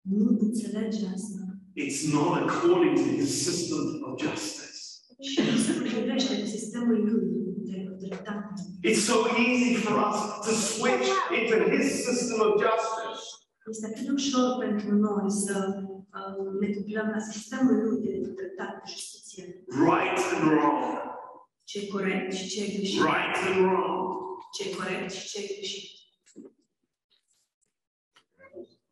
Nu 0.00 0.38
înțelege 0.40 1.06
asta. 1.06 1.42
It's 1.76 2.12
not 2.12 2.32
according 2.42 2.94
to 2.96 3.02
his 3.02 3.30
system 3.44 3.78
of 4.02 4.20
justice. 4.20 4.60
Și 5.30 5.40
nu 5.50 5.56
se 5.56 5.72
potrivește 5.78 6.40
cu 6.40 6.46
sistemul 6.46 7.00
lui 7.04 7.30
de 7.64 8.06
dreptate. 8.06 8.41
It's 8.84 9.04
so 9.04 9.36
easy 9.36 9.76
for 9.76 9.96
us 9.96 10.44
to 10.46 10.52
switch 10.52 11.08
into 11.30 11.70
his 11.70 12.04
system 12.04 12.40
of 12.40 12.60
justice. 12.60 13.22
Este 13.70 13.86
atât 13.86 14.04
de 14.04 14.10
ușor 14.10 14.58
pentru 14.58 14.94
noi 14.94 15.30
să 15.30 15.82
ne 16.60 17.02
la 17.12 17.18
sistemul 17.18 17.74
lui 17.74 18.02
de 18.02 18.32
dreptate, 18.36 18.80
de 18.84 18.90
justiție. 18.90 19.64
Right 19.66 20.18
and 20.34 20.50
wrong. 20.50 21.00
Ce 21.64 21.88
corect 21.88 22.32
și 22.32 22.48
ce 22.48 22.66
greșit. 22.76 23.00
Right 23.00 23.36
and 23.46 23.64
wrong. 23.64 24.18
Ce 24.52 24.74
corect 24.76 25.12
și 25.12 25.28
ce 25.28 25.54
greșit. 25.54 25.90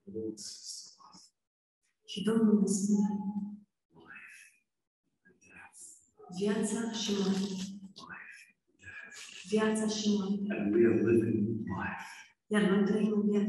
The 0.05 0.19
Lord 0.19 0.39
says 0.39 0.95
to 0.97 1.03
us, 1.15 1.21
Și 2.05 2.23
Domnul 2.23 2.61
ne 2.61 2.67
spune 2.67 3.09
life 3.93 4.43
and 5.27 5.37
death, 5.45 5.83
viața 6.39 6.93
și 6.93 7.13
moartea. 7.13 7.80
Viața 9.51 9.87
și. 9.89 10.09
And 10.59 10.75
we 10.75 10.87
are 10.87 11.01
living 11.11 11.59
life. 11.59 12.07
Iar 12.47 12.63
noi 12.71 12.85
trăim. 12.85 13.11
God. 13.11 13.49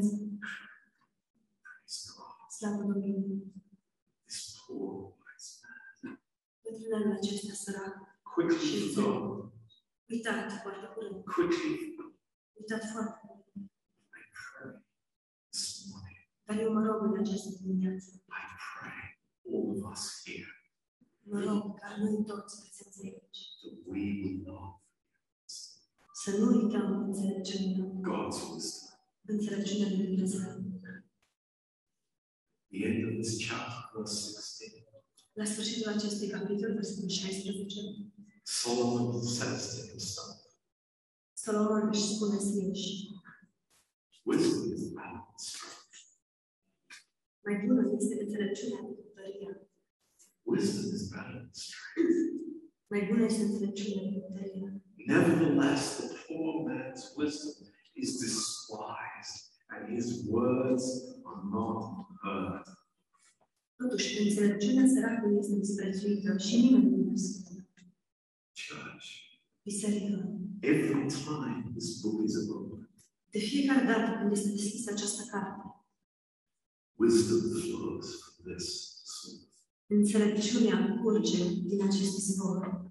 Slavă 2.57 2.77
Domnului. 2.81 3.43
This 4.25 4.55
poor 4.67 4.93
wise 5.23 5.51
man 6.03 6.21
Pentru 6.63 6.83
noi 6.89 7.13
acesta 7.17 7.53
sărac. 7.53 7.95
quickly 8.33 8.93
forgot, 8.93 9.53
Uitat 10.09 10.51
foarte 10.61 10.85
curând. 10.93 11.23
quickly 11.23 11.95
Uitat 12.59 12.83
foarte 12.93 13.15
curând. 13.21 13.69
I 14.19 14.23
pray 14.37 14.71
this 15.49 15.85
morning. 15.89 16.19
Dar 16.45 16.55
eu 16.63 16.73
mă 16.73 16.81
rog 16.87 16.99
în 17.03 17.19
această 17.23 17.49
dimineață. 17.61 18.09
I 18.15 18.43
pray 18.79 19.01
all 19.51 19.65
of 19.73 19.91
us 19.91 20.03
here 20.25 20.49
Mă 21.23 21.39
rog 21.39 21.79
ca 21.79 21.87
noi 21.99 22.23
toți 22.25 22.53
prezenți 22.61 22.99
aici. 23.05 23.41
that 23.61 23.75
we 23.91 24.01
will 24.21 24.41
not 24.49 24.80
Să 26.23 26.31
nu 26.37 26.45
uităm 26.57 26.87
înțelepciunea. 27.07 27.85
God's 28.09 28.39
wisdom. 28.51 28.89
Înțelepciunea 29.25 29.87
lui 29.89 30.05
Dumnezeu. 30.05 30.39
The 32.71 32.85
end 32.89 33.01
of 33.07 33.13
this 33.21 33.33
chapter, 33.47 33.83
verse 33.95 34.17
16. 34.31 34.85
La 35.33 35.45
sfârșitul 35.45 35.91
acestui 35.91 36.27
capitol, 36.27 36.73
versetul 36.73 37.09
16, 37.09 37.79
Solomon 38.43 39.21
says 39.23 39.61
to 39.75 39.81
himself, 39.89 40.37
Solomon 41.33 41.87
își 41.93 42.13
spune 42.13 42.39
sinși, 42.39 42.87
Wisdom 44.23 44.73
is 44.73 44.83
better 44.97 45.21
than 45.25 45.37
strength. 45.49 45.97
mai 47.45 47.55
bună 47.65 47.83
este 47.99 48.13
înțelepciunea 48.23 48.81
decât 48.87 49.13
tăria. 49.13 49.53
Wisdom 50.51 50.93
is 50.97 51.03
better 51.13 51.33
than 51.33 51.49
strength. 51.51 52.19
Mai 52.91 53.01
bună 53.09 53.23
este 53.25 53.43
înțelepciunea 53.43 54.03
decât 54.11 54.33
tăria. 54.37 54.69
Nevertheless, 55.07 55.97
the 55.97 56.15
poor 56.27 56.69
man's 56.69 57.13
wisdom 57.17 57.67
is 57.95 58.19
despised, 58.19 59.41
and 59.71 59.93
his 59.95 60.25
words 60.29 60.83
are 61.25 61.43
not 61.51 62.05
heard. 62.23 62.65
Totuși, 63.77 64.21
înțelepciunea 64.27 64.87
săracului 64.87 65.37
este 65.39 65.55
disprețuită 65.55 66.37
și 66.37 66.55
nimeni 66.61 66.89
nu 66.89 67.09
o 67.09 67.11
ascultă. 67.13 67.65
Church, 68.67 69.07
Biserică, 69.63 70.39
every 70.61 71.05
time 71.07 71.71
this 71.77 72.01
book 72.01 72.23
is 72.23 72.35
opened, 72.49 72.89
de 73.29 73.39
fiecare 73.39 73.85
dată 73.85 74.17
când 74.19 74.31
este 74.31 74.49
deschisă 74.49 74.91
această 74.91 75.23
carte, 75.31 75.63
wisdom 76.95 77.39
flows 77.39 78.07
from 78.21 78.53
this 78.53 78.67
source. 79.03 79.45
înțelepciunea 79.87 80.99
curge 81.01 81.43
din 81.69 81.81
acest 81.83 82.17
izvor. 82.17 82.90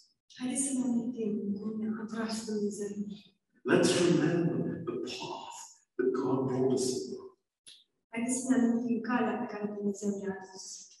Let's 3.63 4.01
remember 4.01 4.83
the 4.85 4.97
path 5.05 5.57
that 5.97 6.11
God 6.13 6.47
brought 6.47 6.73
us 6.73 6.85
dus. 7.09 7.17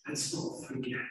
Let's 0.07 0.33
not 0.33 0.63
forget 0.67 1.09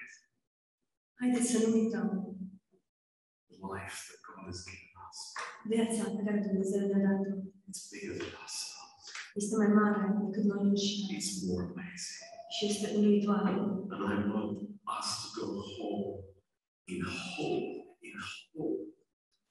the 3.50 3.56
life 3.66 4.08
that 4.08 4.20
God 4.26 4.46
has 4.46 4.64
given 4.64 4.94
us. 5.08 5.34
It's 7.68 7.90
bigger 7.90 8.14
than 8.14 8.32
ourselves. 8.42 9.12
It's 11.10 11.44
more 11.46 11.62
amazing. 11.72 12.28
And 13.90 14.04
I 14.04 14.14
want 14.32 14.68
us 14.86 15.32
to 15.34 15.40
go 15.40 15.46
home 15.78 16.22
in 16.88 17.02
hope. 17.04 17.79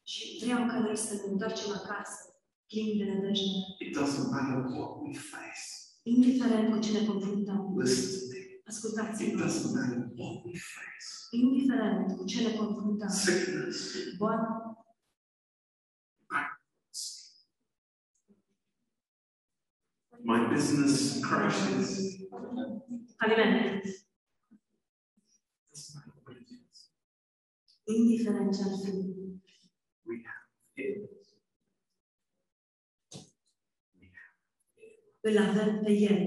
Și 0.03 0.39
vreau 0.43 0.67
ca 0.67 0.79
noi 0.79 0.97
să 0.97 1.13
ne 1.13 1.31
întoarcem 1.31 1.71
acasă, 1.71 2.19
plini 2.67 2.97
de 2.97 3.03
nădejde, 3.11 3.57
It 3.79 3.97
doesn't 3.97 4.29
matter 4.31 4.57
what 4.75 4.91
we 5.05 5.13
face. 5.33 5.63
indiferent 6.03 6.73
cu 6.73 6.79
ce 6.79 6.91
ne 6.99 7.05
confruntăm. 7.05 7.75
Listen 7.79 8.19
to 8.19 8.25
me. 8.33 8.39
It 8.39 8.67
Ascultați-mă, 8.67 9.43
doesn't 9.43 9.73
matter 9.75 9.97
what 10.17 10.43
we 10.45 10.51
face. 10.75 11.05
indiferent 11.31 12.17
cu 12.17 12.25
ce 12.25 12.41
ne 12.47 12.53
confruntăm. 12.55 13.07
Sickness, 13.09 13.77
Boală, 14.17 14.63
my 20.21 20.47
business 20.53 21.19
crashes. 21.25 21.99
faliment, 23.17 23.83
pe 35.83 35.91
El 35.91 36.17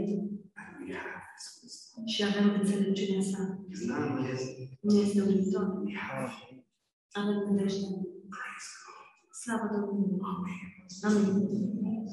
And 0.55 0.89
we 0.89 0.95
have 0.95 1.23
His 1.37 1.47
wisdom. 1.63 2.07
și 2.07 2.25
avem 2.25 2.47
înțelepciunea 2.61 3.23
sa. 3.23 3.41
Isn't 3.73 3.89
that 3.89 4.11
amazing? 4.11 4.69
Nu 4.81 5.01
este 5.01 5.23
uluitor. 5.23 5.83
We 5.85 5.95
have 5.97 6.31
hope. 6.37 6.67
Avem 7.13 7.37
nădejde. 7.47 7.87
Praise 8.35 8.71
God. 8.85 9.07
Slavă 9.41 9.67
Domnului. 9.75 10.19
Amen. 10.31 10.61
Amin. 11.07 12.09